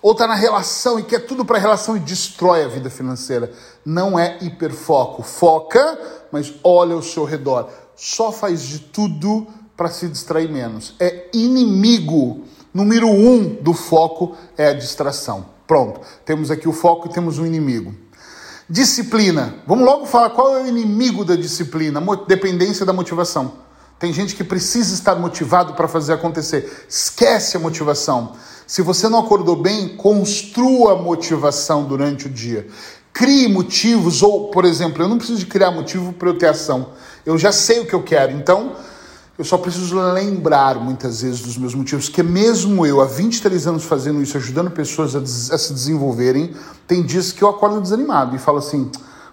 ou 0.00 0.12
está 0.12 0.26
na 0.26 0.34
relação 0.34 0.98
e 0.98 1.02
quer 1.02 1.20
tudo 1.20 1.44
para 1.44 1.58
a 1.58 1.60
relação 1.60 1.96
e 1.96 2.00
destrói 2.00 2.64
a 2.64 2.68
vida 2.68 2.90
financeira. 2.90 3.52
Não 3.84 4.18
é 4.18 4.38
hiperfoco. 4.40 5.22
Foca, 5.22 5.98
mas 6.30 6.54
olha 6.62 6.94
ao 6.94 7.02
seu 7.02 7.24
redor. 7.24 7.68
Só 7.96 8.30
faz 8.30 8.62
de 8.62 8.78
tudo 8.78 9.46
para 9.76 9.88
se 9.88 10.08
distrair 10.08 10.50
menos. 10.50 10.94
É 11.00 11.28
inimigo. 11.32 12.44
Número 12.72 13.08
um 13.08 13.54
do 13.62 13.72
foco 13.72 14.36
é 14.56 14.68
a 14.68 14.74
distração. 14.74 15.46
Pronto. 15.66 16.00
Temos 16.24 16.50
aqui 16.50 16.68
o 16.68 16.72
foco 16.72 17.08
e 17.08 17.12
temos 17.12 17.38
um 17.38 17.46
inimigo. 17.46 17.94
Disciplina. 18.68 19.54
Vamos 19.66 19.84
logo 19.84 20.06
falar 20.06 20.30
qual 20.30 20.56
é 20.56 20.62
o 20.62 20.66
inimigo 20.66 21.24
da 21.24 21.34
disciplina. 21.34 22.00
Dependência 22.26 22.86
da 22.86 22.92
motivação. 22.92 23.52
Tem 23.98 24.12
gente 24.12 24.36
que 24.36 24.44
precisa 24.44 24.94
estar 24.94 25.16
motivado 25.16 25.74
para 25.74 25.88
fazer 25.88 26.12
acontecer. 26.12 26.86
Esquece 26.88 27.56
a 27.56 27.60
motivação. 27.60 28.34
Se 28.68 28.82
você 28.82 29.08
não 29.08 29.20
acordou 29.20 29.56
bem, 29.56 29.96
construa 29.96 30.94
motivação 30.94 31.84
durante 31.84 32.26
o 32.26 32.28
dia. 32.28 32.68
Crie 33.14 33.48
motivos, 33.48 34.22
ou, 34.22 34.50
por 34.50 34.66
exemplo, 34.66 35.02
eu 35.02 35.08
não 35.08 35.16
preciso 35.16 35.38
de 35.38 35.46
criar 35.46 35.70
motivo 35.70 36.12
para 36.12 36.28
eu 36.28 36.36
ter 36.36 36.48
ação. 36.48 36.90
Eu 37.24 37.38
já 37.38 37.50
sei 37.50 37.80
o 37.80 37.86
que 37.86 37.94
eu 37.94 38.02
quero, 38.02 38.32
então 38.32 38.76
eu 39.38 39.44
só 39.44 39.56
preciso 39.56 39.98
lembrar 40.12 40.74
muitas 40.74 41.22
vezes 41.22 41.40
dos 41.40 41.56
meus 41.56 41.74
motivos, 41.74 42.10
que 42.10 42.22
mesmo 42.22 42.84
eu, 42.84 43.00
há 43.00 43.06
23 43.06 43.66
anos 43.66 43.84
fazendo 43.84 44.20
isso, 44.20 44.36
ajudando 44.36 44.70
pessoas 44.70 45.16
a, 45.16 45.20
a 45.20 45.58
se 45.58 45.72
desenvolverem, 45.72 46.54
tem 46.86 47.02
dias 47.02 47.32
que 47.32 47.42
eu 47.42 47.48
acordo 47.48 47.80
desanimado 47.80 48.36
e 48.36 48.38
falo 48.38 48.58
assim 48.58 48.90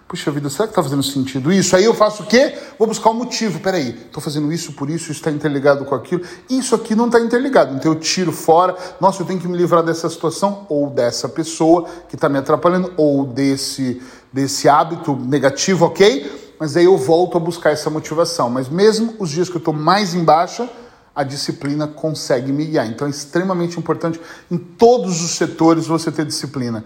Puxa 0.08 0.30
vida, 0.30 0.48
será 0.48 0.68
que 0.68 0.70
está 0.70 0.82
fazendo 0.84 1.02
sentido 1.02 1.52
isso? 1.52 1.74
Aí 1.74 1.82
eu 1.82 1.92
faço 1.92 2.22
o 2.22 2.26
quê? 2.26 2.56
Vou 2.78 2.86
buscar 2.86 3.10
um 3.10 3.14
motivo. 3.14 3.58
Peraí, 3.58 3.88
estou 3.88 4.22
fazendo 4.22 4.52
isso 4.52 4.72
por 4.74 4.88
isso, 4.88 5.10
isso 5.10 5.14
está 5.14 5.32
interligado 5.32 5.84
com 5.84 5.96
aquilo. 5.96 6.22
Isso 6.48 6.76
aqui 6.76 6.94
não 6.94 7.06
está 7.06 7.18
interligado. 7.18 7.74
Então 7.74 7.90
eu 7.90 7.98
tiro 7.98 8.30
fora. 8.30 8.76
Nossa, 9.00 9.22
eu 9.22 9.26
tenho 9.26 9.40
que 9.40 9.48
me 9.48 9.56
livrar 9.56 9.82
dessa 9.82 10.08
situação, 10.08 10.64
ou 10.68 10.88
dessa 10.88 11.28
pessoa 11.28 11.88
que 12.08 12.14
está 12.14 12.28
me 12.28 12.38
atrapalhando, 12.38 12.92
ou 12.96 13.26
desse, 13.26 14.00
desse 14.32 14.68
hábito 14.68 15.16
negativo, 15.16 15.86
ok? 15.86 16.54
Mas 16.60 16.76
aí 16.76 16.84
eu 16.84 16.96
volto 16.96 17.36
a 17.36 17.40
buscar 17.40 17.70
essa 17.70 17.90
motivação. 17.90 18.48
Mas 18.48 18.68
mesmo 18.68 19.14
os 19.18 19.28
dias 19.28 19.48
que 19.48 19.56
eu 19.56 19.58
estou 19.58 19.74
mais 19.74 20.14
em 20.14 20.22
baixa, 20.22 20.70
a 21.16 21.24
disciplina 21.24 21.88
consegue 21.88 22.52
me 22.52 22.64
guiar. 22.64 22.86
Então 22.86 23.08
é 23.08 23.10
extremamente 23.10 23.76
importante 23.76 24.20
em 24.48 24.56
todos 24.56 25.20
os 25.20 25.32
setores 25.32 25.88
você 25.88 26.12
ter 26.12 26.24
disciplina 26.24 26.84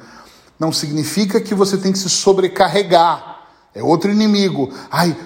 não 0.60 0.70
significa 0.70 1.40
que 1.40 1.54
você 1.54 1.78
tem 1.78 1.90
que 1.90 1.98
se 1.98 2.10
sobrecarregar. 2.10 3.40
É 3.74 3.82
outro 3.82 4.10
inimigo. 4.10 4.70
Ai, 4.90 5.16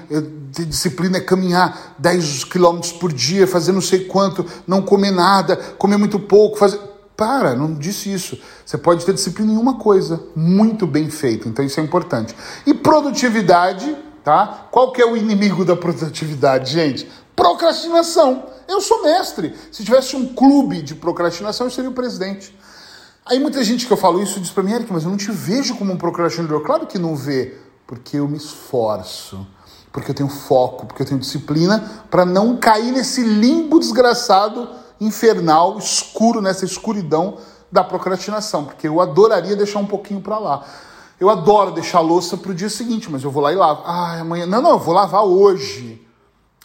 disciplina 0.48 1.16
é 1.16 1.20
caminhar 1.20 1.96
10 1.98 2.44
quilômetros 2.44 2.92
por 2.92 3.12
dia, 3.12 3.46
fazer 3.46 3.72
não 3.72 3.80
sei 3.80 4.04
quanto, 4.04 4.46
não 4.66 4.80
comer 4.80 5.10
nada, 5.10 5.56
comer 5.76 5.96
muito 5.96 6.20
pouco, 6.20 6.56
fazer. 6.56 6.80
Para, 7.16 7.54
não 7.54 7.74
disse 7.74 8.12
isso. 8.12 8.36
Você 8.66 8.76
pode 8.76 9.06
ter 9.06 9.14
disciplina 9.14 9.52
em 9.52 9.56
uma 9.56 9.74
coisa, 9.74 10.20
muito 10.34 10.84
bem 10.84 11.08
feita. 11.08 11.48
Então 11.48 11.64
isso 11.64 11.78
é 11.78 11.82
importante. 11.82 12.34
E 12.66 12.74
produtividade, 12.74 13.96
tá? 14.24 14.66
Qual 14.70 14.90
que 14.90 15.00
é 15.00 15.06
o 15.06 15.16
inimigo 15.16 15.64
da 15.64 15.76
produtividade, 15.76 16.72
gente? 16.72 17.08
Procrastinação. 17.36 18.46
Eu 18.66 18.80
sou 18.80 19.04
mestre. 19.04 19.54
Se 19.70 19.84
tivesse 19.84 20.16
um 20.16 20.34
clube 20.34 20.82
de 20.82 20.96
procrastinação, 20.96 21.68
eu 21.68 21.70
seria 21.70 21.90
o 21.90 21.94
presidente. 21.94 22.52
Aí 23.26 23.40
muita 23.40 23.64
gente 23.64 23.86
que 23.86 23.92
eu 23.92 23.96
falo 23.96 24.22
isso 24.22 24.38
diz 24.38 24.50
para 24.50 24.62
mim, 24.62 24.72
Eric, 24.72 24.92
mas 24.92 25.04
eu 25.04 25.10
não 25.10 25.16
te 25.16 25.32
vejo 25.32 25.76
como 25.76 25.92
um 25.92 25.96
procrastinador. 25.96 26.60
Claro 26.60 26.86
que 26.86 26.98
não 26.98 27.16
vê, 27.16 27.56
porque 27.86 28.18
eu 28.18 28.28
me 28.28 28.36
esforço, 28.36 29.46
porque 29.90 30.10
eu 30.10 30.14
tenho 30.14 30.28
foco, 30.28 30.84
porque 30.84 31.00
eu 31.00 31.06
tenho 31.06 31.18
disciplina 31.18 32.04
para 32.10 32.26
não 32.26 32.58
cair 32.58 32.92
nesse 32.92 33.22
limbo 33.22 33.80
desgraçado, 33.80 34.68
infernal, 35.00 35.78
escuro, 35.78 36.42
nessa 36.42 36.66
escuridão 36.66 37.38
da 37.72 37.82
procrastinação, 37.82 38.66
porque 38.66 38.86
eu 38.86 39.00
adoraria 39.00 39.56
deixar 39.56 39.78
um 39.78 39.86
pouquinho 39.86 40.20
para 40.20 40.38
lá. 40.38 40.62
Eu 41.18 41.30
adoro 41.30 41.70
deixar 41.70 41.98
a 41.98 42.02
louça 42.02 42.36
para 42.36 42.50
o 42.50 42.54
dia 42.54 42.68
seguinte, 42.68 43.10
mas 43.10 43.24
eu 43.24 43.30
vou 43.30 43.42
lá 43.42 43.50
e 43.50 43.56
lavo. 43.56 43.82
Ah, 43.86 44.20
amanhã. 44.20 44.44
Não, 44.44 44.60
não, 44.60 44.72
eu 44.72 44.78
vou 44.78 44.92
lavar 44.92 45.24
hoje. 45.24 46.06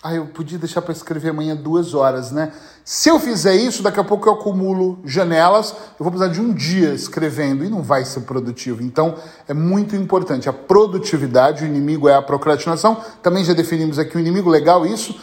Ah, 0.04 0.14
eu 0.14 0.28
podia 0.28 0.58
deixar 0.58 0.82
para 0.82 0.92
escrever 0.92 1.30
amanhã 1.30 1.56
duas 1.56 1.94
horas, 1.94 2.32
né? 2.32 2.52
Se 2.92 3.08
eu 3.08 3.20
fizer 3.20 3.56
isso, 3.56 3.84
daqui 3.84 4.00
a 4.00 4.04
pouco 4.04 4.28
eu 4.28 4.34
acumulo 4.34 4.98
janelas, 5.06 5.76
eu 6.00 6.04
vou 6.04 6.10
precisar 6.10 6.34
de 6.34 6.42
um 6.42 6.52
dia 6.52 6.92
escrevendo 6.92 7.64
e 7.64 7.70
não 7.70 7.84
vai 7.84 8.04
ser 8.04 8.22
produtivo. 8.22 8.82
Então, 8.82 9.14
é 9.48 9.54
muito 9.54 9.96
importante. 9.96 10.50
A 10.50 10.54
produtividade, 10.54 11.64
o 11.64 11.68
inimigo 11.68 12.10
é 12.10 12.16
a 12.16 12.22
procrastinação. 12.24 12.98
Também 13.22 13.46
já 13.46 13.54
definimos 13.54 14.00
aqui 14.00 14.18
o 14.18 14.20
inimigo, 14.20 14.50
legal 14.50 14.88
isso. 14.88 15.16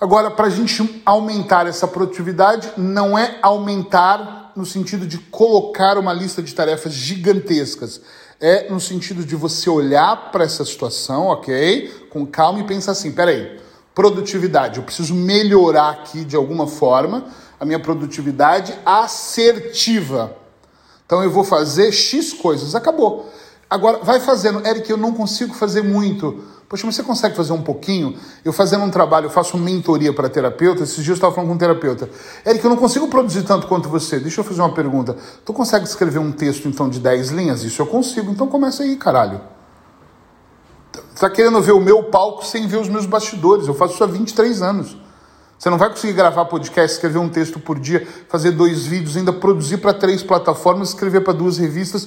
Agora, 0.00 0.32
para 0.32 0.48
a 0.48 0.50
gente 0.50 1.00
aumentar 1.06 1.68
essa 1.68 1.86
produtividade, 1.86 2.72
não 2.76 3.16
é 3.16 3.38
aumentar 3.40 4.50
no 4.56 4.66
sentido 4.66 5.06
de 5.06 5.18
colocar 5.18 5.98
uma 5.98 6.12
lista 6.12 6.42
de 6.42 6.52
tarefas 6.52 6.92
gigantescas. 6.92 8.00
É 8.40 8.68
no 8.68 8.80
sentido 8.80 9.24
de 9.24 9.36
você 9.36 9.70
olhar 9.70 10.32
para 10.32 10.42
essa 10.42 10.64
situação, 10.64 11.28
ok? 11.28 12.08
Com 12.10 12.26
calma 12.26 12.58
e 12.58 12.64
pensar 12.64 12.90
assim: 12.90 13.12
peraí 13.12 13.64
produtividade. 13.96 14.76
Eu 14.76 14.84
preciso 14.84 15.14
melhorar 15.14 15.88
aqui 15.88 16.22
de 16.22 16.36
alguma 16.36 16.66
forma 16.66 17.24
a 17.58 17.64
minha 17.64 17.80
produtividade 17.80 18.74
assertiva. 18.84 20.36
Então 21.06 21.24
eu 21.24 21.30
vou 21.30 21.42
fazer 21.42 21.90
X 21.90 22.34
coisas, 22.34 22.74
acabou. 22.74 23.32
Agora 23.70 24.00
vai 24.02 24.20
fazendo, 24.20 24.64
Eric, 24.66 24.90
eu 24.90 24.98
não 24.98 25.14
consigo 25.14 25.54
fazer 25.54 25.82
muito. 25.82 26.44
Poxa, 26.68 26.84
mas 26.84 26.94
você 26.94 27.02
consegue 27.02 27.34
fazer 27.34 27.54
um 27.54 27.62
pouquinho? 27.62 28.14
Eu 28.44 28.52
fazendo 28.52 28.84
um 28.84 28.90
trabalho, 28.90 29.26
eu 29.26 29.30
faço 29.30 29.56
mentoria 29.56 30.12
para 30.12 30.28
terapeuta. 30.28 30.82
Esses 30.82 30.96
dias 30.96 31.08
eu 31.08 31.14
estava 31.14 31.34
falando 31.34 31.48
com 31.48 31.54
um 31.54 31.58
terapeuta. 31.58 32.10
Eric, 32.44 32.62
eu 32.62 32.68
não 32.68 32.76
consigo 32.76 33.08
produzir 33.08 33.44
tanto 33.44 33.66
quanto 33.66 33.88
você. 33.88 34.20
Deixa 34.20 34.40
eu 34.40 34.44
fazer 34.44 34.60
uma 34.60 34.74
pergunta. 34.74 35.16
Tu 35.42 35.52
consegue 35.54 35.86
escrever 35.86 36.18
um 36.18 36.32
texto 36.32 36.68
então 36.68 36.90
de 36.90 37.00
10 37.00 37.30
linhas? 37.30 37.62
Isso 37.62 37.80
eu 37.80 37.86
consigo. 37.86 38.30
Então 38.30 38.46
começa 38.46 38.82
aí, 38.82 38.94
caralho 38.96 39.55
está 41.16 41.30
querendo 41.30 41.60
ver 41.62 41.72
o 41.72 41.80
meu 41.80 42.04
palco 42.04 42.44
sem 42.44 42.66
ver 42.66 42.76
os 42.76 42.88
meus 42.88 43.06
bastidores. 43.06 43.66
Eu 43.66 43.74
faço 43.74 43.94
isso 43.94 44.04
há 44.04 44.06
23 44.06 44.60
anos. 44.62 44.96
Você 45.58 45.70
não 45.70 45.78
vai 45.78 45.88
conseguir 45.88 46.12
gravar 46.12 46.44
podcast, 46.44 46.94
escrever 46.94 47.18
um 47.18 47.28
texto 47.30 47.58
por 47.58 47.78
dia, 47.78 48.06
fazer 48.28 48.50
dois 48.50 48.84
vídeos, 48.84 49.16
ainda 49.16 49.32
produzir 49.32 49.78
para 49.78 49.94
três 49.94 50.22
plataformas, 50.22 50.90
escrever 50.90 51.22
para 51.22 51.32
duas 51.32 51.56
revistas. 51.56 52.06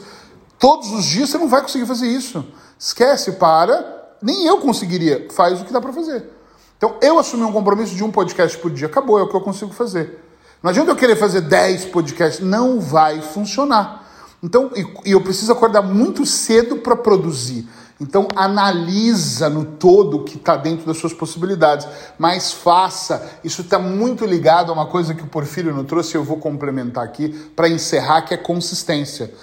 Todos 0.60 0.92
os 0.92 1.04
dias 1.04 1.30
você 1.30 1.40
não 1.40 1.50
vai 1.50 1.62
conseguir 1.62 1.88
fazer 1.88 2.06
isso. 2.06 2.46
Esquece, 2.78 3.34
para. 3.34 3.98
Nem 4.22 4.46
eu 4.46 4.58
conseguiria. 4.58 5.28
Faz 5.32 5.60
o 5.60 5.66
que 5.66 5.74
dá 5.74 5.82
para 5.82 5.92
fazer. 5.92 6.30
Então, 6.78 6.96
eu 7.02 7.18
assumi 7.18 7.44
um 7.44 7.52
compromisso 7.52 7.96
de 7.96 8.04
um 8.04 8.12
podcast 8.12 8.58
por 8.60 8.70
dia. 8.70 8.86
Acabou, 8.86 9.18
é 9.18 9.24
o 9.24 9.28
que 9.28 9.36
eu 9.36 9.42
consigo 9.42 9.74
fazer. 9.74 10.24
Não 10.62 10.70
adianta 10.70 10.92
eu 10.92 10.96
querer 10.96 11.16
fazer 11.16 11.42
10 11.42 11.86
podcasts. 11.86 12.46
Não 12.46 12.80
vai 12.80 13.22
funcionar. 13.22 14.08
Então, 14.44 14.72
e 15.04 15.12
eu 15.12 15.22
preciso 15.22 15.52
acordar 15.52 15.82
muito 15.82 16.26
cedo 16.26 16.78
para 16.78 16.96
produzir. 16.96 17.68
Então 18.00 18.28
analisa 18.36 19.50
no 19.50 19.66
todo 19.66 20.18
o 20.18 20.24
que 20.24 20.38
está 20.38 20.56
dentro 20.56 20.86
das 20.86 20.98
suas 20.98 21.14
possibilidades, 21.14 21.88
mas 22.18 22.52
faça. 22.52 23.40
Isso 23.44 23.62
está 23.62 23.78
muito 23.78 24.26
ligado 24.26 24.72
a 24.72 24.74
uma 24.74 24.86
coisa 24.86 25.14
que 25.14 25.24
o 25.24 25.28
Porfírio 25.28 25.74
nos 25.74 25.86
trouxe, 25.86 26.16
eu 26.16 26.24
vou 26.24 26.38
complementar 26.38 27.04
aqui 27.04 27.30
para 27.56 27.68
encerrar, 27.68 28.22
que 28.22 28.34
é 28.34 28.38
consistência. 28.38 29.34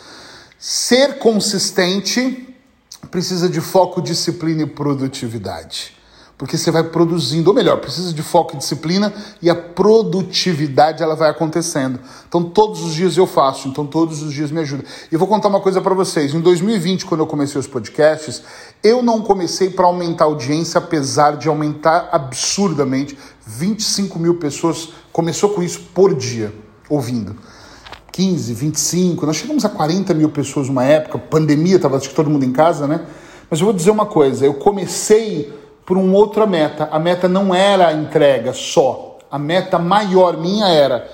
Ser 0.59 1.19
consistente 1.19 2.55
precisa 3.11 3.49
de 3.49 3.61
foco, 3.61 4.01
disciplina 4.01 4.63
e 4.63 4.67
produtividade 4.67 5.96
porque 6.39 6.59
você 6.59 6.71
vai 6.71 6.85
produzindo, 6.85 7.49
ou 7.49 7.57
melhor, 7.57 7.79
precisa 7.79 8.13
de 8.13 8.23
foco 8.23 8.55
e 8.55 8.59
disciplina 8.59 9.13
e 9.41 9.49
a 9.49 9.55
produtividade 9.55 11.03
ela 11.03 11.17
vai 11.17 11.31
acontecendo. 11.31 11.99
Então 12.29 12.45
todos 12.45 12.83
os 12.83 12.95
dias 12.95 13.17
eu 13.17 13.27
faço, 13.27 13.69
então 13.69 13.87
todos 13.87 14.23
os 14.23 14.33
dias 14.33 14.51
me 14.51 14.61
ajuda. 14.61 14.85
E 15.11 15.15
eu 15.15 15.19
vou 15.19 15.27
contar 15.27 15.49
uma 15.49 15.61
coisa 15.61 15.81
para 15.81 15.95
vocês. 15.95 16.35
Em 16.35 16.41
2020, 16.41 17.07
quando 17.07 17.21
eu 17.21 17.27
comecei 17.27 17.59
os 17.59 17.67
podcasts, 17.67 18.43
eu 18.85 19.03
não 19.03 19.23
comecei 19.23 19.71
para 19.71 19.87
aumentar 19.87 20.25
a 20.25 20.29
audiência, 20.29 20.79
apesar 20.79 21.37
de 21.39 21.49
aumentar 21.49 22.11
absurdamente. 22.13 23.17
25 23.47 24.19
mil 24.19 24.35
pessoas 24.35 24.91
começou 25.13 25.51
com 25.51 25.63
isso 25.63 25.81
por 25.95 26.15
dia, 26.15 26.53
ouvindo. 26.91 27.35
15, 28.13 28.53
25, 28.55 29.27
nós 29.27 29.37
chegamos 29.37 29.65
a 29.65 29.69
40 29.69 30.13
mil 30.15 30.31
pessoas 30.31 30.69
numa 30.69 30.85
época, 30.85 31.19
pandemia, 31.19 31.77
estava 31.77 32.01
todo 32.01 32.31
mundo 32.31 32.45
em 32.45 32.53
casa, 32.53 32.87
né? 32.87 33.07
Mas 33.51 33.61
eu 33.61 33.67
vou 33.67 33.75
dizer 33.75 33.91
uma 33.91 34.07
coisa, 34.07 34.45
eu 34.45 34.55
comecei 34.55 35.53
por 35.87 35.97
uma 35.97 36.19
outra 36.19 36.47
meta. 36.47 36.89
A 36.91 36.99
meta 36.99 37.29
não 37.29 37.55
era 37.55 37.87
a 37.87 37.93
entrega 37.93 38.53
só. 38.53 39.19
A 39.31 39.39
meta 39.39 39.79
maior 39.79 40.37
minha 40.37 40.67
era 40.67 41.09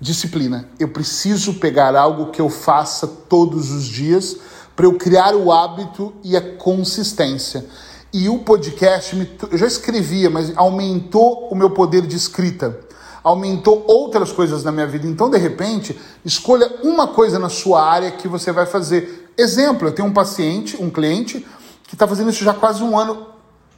disciplina. 0.00 0.68
Eu 0.78 0.88
preciso 0.88 1.54
pegar 1.54 1.94
algo 1.94 2.32
que 2.32 2.40
eu 2.40 2.50
faça 2.50 3.06
todos 3.06 3.70
os 3.70 3.84
dias 3.84 4.36
para 4.74 4.84
eu 4.84 4.94
criar 4.98 5.34
o 5.34 5.52
hábito 5.52 6.12
e 6.22 6.36
a 6.36 6.40
consistência. 6.56 7.64
E 8.12 8.28
o 8.28 8.40
podcast, 8.40 9.14
me, 9.14 9.30
eu 9.50 9.56
já 9.56 9.66
escrevia, 9.66 10.28
mas 10.28 10.52
aumentou 10.56 11.48
o 11.48 11.54
meu 11.54 11.70
poder 11.70 12.02
de 12.02 12.16
escrita. 12.16 12.80
Aumentou 13.22 13.84
outras 13.86 14.32
coisas 14.32 14.62
na 14.64 14.72
minha 14.72 14.86
vida. 14.86 15.06
Então, 15.06 15.30
de 15.30 15.38
repente, 15.38 15.98
escolha 16.24 16.70
uma 16.82 17.08
coisa 17.08 17.38
na 17.38 17.48
sua 17.48 17.82
área 17.82 18.10
que 18.10 18.28
você 18.28 18.52
vai 18.52 18.66
fazer. 18.66 19.30
Exemplo, 19.36 19.88
eu 19.88 19.92
tenho 19.92 20.08
um 20.08 20.12
paciente, 20.12 20.80
um 20.80 20.90
cliente, 20.90 21.44
que 21.84 21.94
está 21.94 22.06
fazendo 22.06 22.30
isso 22.30 22.44
já 22.44 22.54
quase 22.54 22.82
um 22.82 22.98
ano 22.98 23.35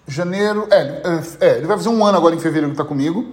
janeiro. 0.08 0.66
É, 0.70 1.22
é, 1.40 1.56
ele 1.58 1.66
vai 1.66 1.76
fazer 1.76 1.88
um 1.88 2.04
ano 2.04 2.18
agora 2.18 2.34
em 2.34 2.38
fevereiro 2.38 2.68
que 2.68 2.74
está 2.74 2.84
comigo. 2.84 3.26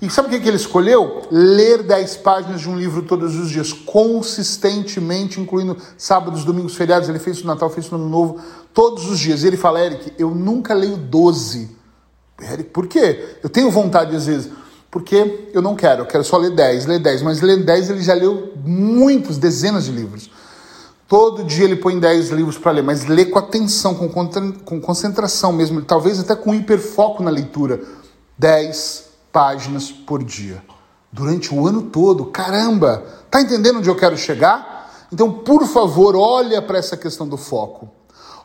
E 0.00 0.10
sabe 0.10 0.28
o 0.28 0.30
que, 0.30 0.40
que 0.40 0.48
ele 0.48 0.56
escolheu? 0.56 1.22
Ler 1.30 1.82
10 1.82 2.16
páginas 2.18 2.60
de 2.60 2.68
um 2.68 2.76
livro 2.76 3.02
todos 3.02 3.36
os 3.36 3.48
dias, 3.48 3.72
consistentemente, 3.72 5.40
incluindo 5.40 5.76
sábados, 5.96 6.44
domingos, 6.44 6.74
feriados. 6.74 7.08
Ele 7.08 7.18
fez 7.18 7.38
isso 7.38 7.46
no 7.46 7.52
Natal, 7.52 7.70
fez 7.70 7.86
isso 7.86 7.96
no 7.96 8.02
Ano 8.02 8.10
Novo, 8.10 8.38
todos 8.72 9.08
os 9.10 9.18
dias. 9.18 9.42
E 9.42 9.46
ele 9.46 9.56
fala, 9.56 9.80
Eric, 9.80 10.12
eu 10.18 10.30
nunca 10.30 10.74
leio 10.74 10.96
12. 10.96 11.70
Eric, 12.42 12.70
por 12.70 12.86
quê? 12.86 13.36
Eu 13.42 13.48
tenho 13.48 13.70
vontade 13.70 14.14
às 14.14 14.26
vezes. 14.26 14.50
Porque 14.90 15.48
eu 15.52 15.60
não 15.60 15.74
quero, 15.74 16.02
eu 16.02 16.06
quero 16.06 16.22
só 16.22 16.36
ler 16.36 16.50
10, 16.50 16.86
ler 16.86 16.98
10. 16.98 17.22
Mas 17.22 17.40
ler 17.40 17.64
10 17.64 17.90
ele 17.90 18.02
já 18.02 18.14
leu 18.14 18.52
muitos, 18.64 19.38
dezenas 19.38 19.86
de 19.86 19.92
livros. 19.92 20.30
Todo 21.06 21.44
dia 21.44 21.64
ele 21.64 21.76
põe 21.76 21.98
10 21.98 22.30
livros 22.30 22.56
para 22.56 22.72
ler, 22.72 22.82
mas 22.82 23.04
lê 23.04 23.26
com 23.26 23.38
atenção, 23.38 23.94
com, 23.94 24.08
com 24.64 24.80
concentração 24.80 25.52
mesmo, 25.52 25.82
talvez 25.82 26.18
até 26.18 26.34
com 26.34 26.54
hiperfoco 26.54 27.22
na 27.22 27.30
leitura. 27.30 27.80
10 28.38 29.04
páginas 29.30 29.90
por 29.90 30.24
dia. 30.24 30.62
Durante 31.12 31.54
o 31.54 31.66
ano 31.66 31.82
todo. 31.82 32.26
Caramba! 32.26 33.04
Tá 33.30 33.40
entendendo 33.40 33.78
onde 33.78 33.88
eu 33.88 33.96
quero 33.96 34.16
chegar? 34.16 35.06
Então, 35.12 35.30
por 35.30 35.66
favor, 35.66 36.16
olha 36.16 36.60
para 36.62 36.78
essa 36.78 36.96
questão 36.96 37.28
do 37.28 37.36
foco. 37.36 37.88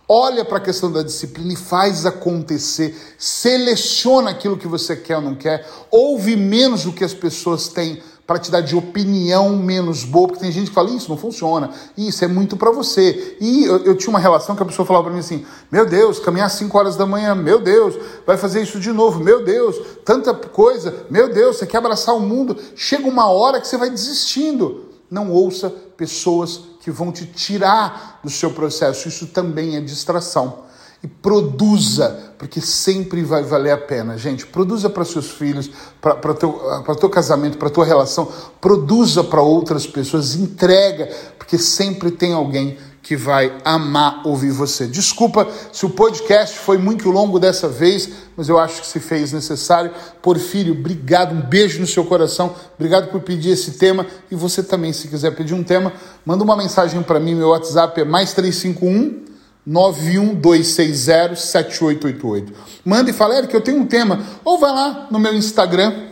Olha 0.08 0.44
para 0.44 0.58
a 0.58 0.62
questão 0.62 0.92
da 0.92 1.04
disciplina 1.04 1.54
e 1.54 1.56
faz 1.56 2.06
acontecer. 2.06 3.16
Seleciona 3.18 4.32
aquilo 4.32 4.58
que 4.58 4.68
você 4.68 4.96
quer 4.96 5.18
ou 5.18 5.22
não 5.22 5.36
quer. 5.36 5.68
Ouve 5.92 6.36
menos 6.36 6.84
do 6.84 6.92
que 6.92 7.04
as 7.04 7.14
pessoas 7.14 7.68
têm 7.68 8.02
para 8.30 8.38
te 8.38 8.52
dar 8.52 8.62
de 8.62 8.76
opinião 8.76 9.58
menos 9.58 10.04
boa, 10.04 10.28
porque 10.28 10.44
tem 10.44 10.52
gente 10.52 10.68
que 10.68 10.76
fala, 10.76 10.92
isso 10.92 11.10
não 11.10 11.18
funciona, 11.18 11.72
isso 11.98 12.24
é 12.24 12.28
muito 12.28 12.56
para 12.56 12.70
você. 12.70 13.36
E 13.42 13.66
eu, 13.66 13.78
eu, 13.86 13.98
tinha 13.98 14.12
uma 14.12 14.20
relação 14.20 14.56
que 14.56 14.62
a 14.62 14.66
pessoa 14.68 14.86
falava 14.86 15.06
para 15.06 15.14
mim 15.14 15.20
assim, 15.20 15.44
meu 15.72 15.84
Deus, 15.84 16.20
caminhar 16.20 16.46
às 16.46 16.54
5 16.54 16.78
horas 16.78 16.96
da 16.96 17.08
manhã, 17.08 17.34
meu 17.34 17.60
Deus, 17.60 17.96
vai 18.28 18.38
fazer 18.38 18.62
isso 18.62 18.80
de 18.80 18.92
novo, 18.92 19.20
meu 19.20 19.44
Deus, 19.44 19.78
tanta 20.06 20.32
coisa, 20.32 21.08
meu 21.10 21.34
Deus, 21.34 21.58
você 21.58 21.66
quer 21.66 21.80
abraçar 21.80 22.16
o 22.16 22.20
mundo. 22.20 22.56
Chega 22.76 23.10
uma 23.10 23.28
hora 23.32 23.60
que 23.60 23.68
você 23.68 23.78
vai 23.78 23.90
desistindo. 23.90 24.86
Não 25.10 25.32
ouça 25.32 25.74
pessoas 25.98 26.62
que 26.82 26.92
vão 26.92 27.12
te 27.12 27.26
tirar 27.26 28.20
do 28.24 28.30
seu 28.30 28.52
processo, 28.52 29.08
isso 29.08 29.26
também 29.26 29.76
é 29.76 29.82
distração 29.82 30.69
e 31.02 31.08
produza, 31.08 32.34
porque 32.38 32.60
sempre 32.60 33.24
vai 33.24 33.42
valer 33.42 33.72
a 33.72 33.78
pena. 33.78 34.18
Gente, 34.18 34.46
produza 34.46 34.90
para 34.90 35.06
seus 35.06 35.32
filhos, 35.32 35.70
para 36.02 36.34
teu, 36.34 36.52
para 36.84 36.96
teu 36.96 37.10
casamento, 37.10 37.58
para 37.58 37.70
tua 37.70 37.86
relação, 37.86 38.28
produza 38.60 39.24
para 39.24 39.42
outras 39.42 39.88
pessoas, 39.88 40.36
entrega, 40.36 41.10
porque 41.38 41.58
sempre 41.58 42.12
tem 42.12 42.34
alguém 42.34 42.78
que 43.02 43.16
vai 43.16 43.58
amar 43.64 44.22
ouvir 44.26 44.52
você. 44.52 44.86
Desculpa 44.86 45.48
se 45.72 45.86
o 45.86 45.90
podcast 45.90 46.60
foi 46.60 46.78
muito 46.78 47.10
longo 47.10 47.40
dessa 47.40 47.70
vez, 47.70 48.10
mas 48.36 48.50
eu 48.50 48.60
acho 48.60 48.82
que 48.82 48.88
se 48.88 49.00
fez 49.00 49.32
necessário. 49.32 49.92
Porfírio, 50.22 50.74
obrigado, 50.74 51.34
um 51.34 51.42
beijo 51.42 51.80
no 51.80 51.88
seu 51.88 52.04
coração, 52.04 52.54
obrigado 52.76 53.10
por 53.10 53.22
pedir 53.22 53.52
esse 53.52 53.72
tema. 53.72 54.06
E 54.30 54.36
você 54.36 54.62
também, 54.62 54.92
se 54.92 55.08
quiser 55.08 55.32
pedir 55.32 55.54
um 55.54 55.64
tema, 55.64 55.94
manda 56.26 56.44
uma 56.44 56.58
mensagem 56.58 57.02
para 57.02 57.22
mim, 57.22 57.36
meu 57.36 57.50
WhatsApp 57.50 58.02
é 58.02 58.06
mais 58.06 58.34
351 58.34 59.29
912607888. 59.70 62.54
Manda 62.84 63.12
e 63.12 63.14
fala, 63.14 63.38
Eric, 63.38 63.54
eu 63.54 63.62
tenho 63.62 63.80
um 63.80 63.86
tema. 63.86 64.26
Ou 64.44 64.58
vai 64.58 64.72
lá 64.72 65.08
no 65.12 65.20
meu 65.20 65.36
Instagram, 65.36 66.08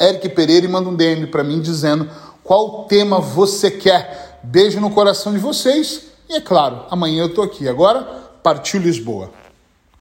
Eric 0.00 0.28
Pereira, 0.30 0.64
e 0.66 0.68
manda 0.68 0.88
um 0.88 0.94
DM 0.94 1.26
para 1.26 1.42
mim 1.42 1.60
dizendo 1.60 2.08
qual 2.42 2.84
tema 2.84 3.20
você 3.20 3.70
quer. 3.70 4.40
Beijo 4.42 4.80
no 4.80 4.90
coração 4.90 5.32
de 5.32 5.38
vocês. 5.38 6.06
E 6.28 6.34
é 6.34 6.40
claro, 6.40 6.84
amanhã 6.90 7.22
eu 7.24 7.34
tô 7.34 7.42
aqui. 7.42 7.68
Agora, 7.68 8.02
partiu 8.42 8.80
Lisboa. 8.80 9.43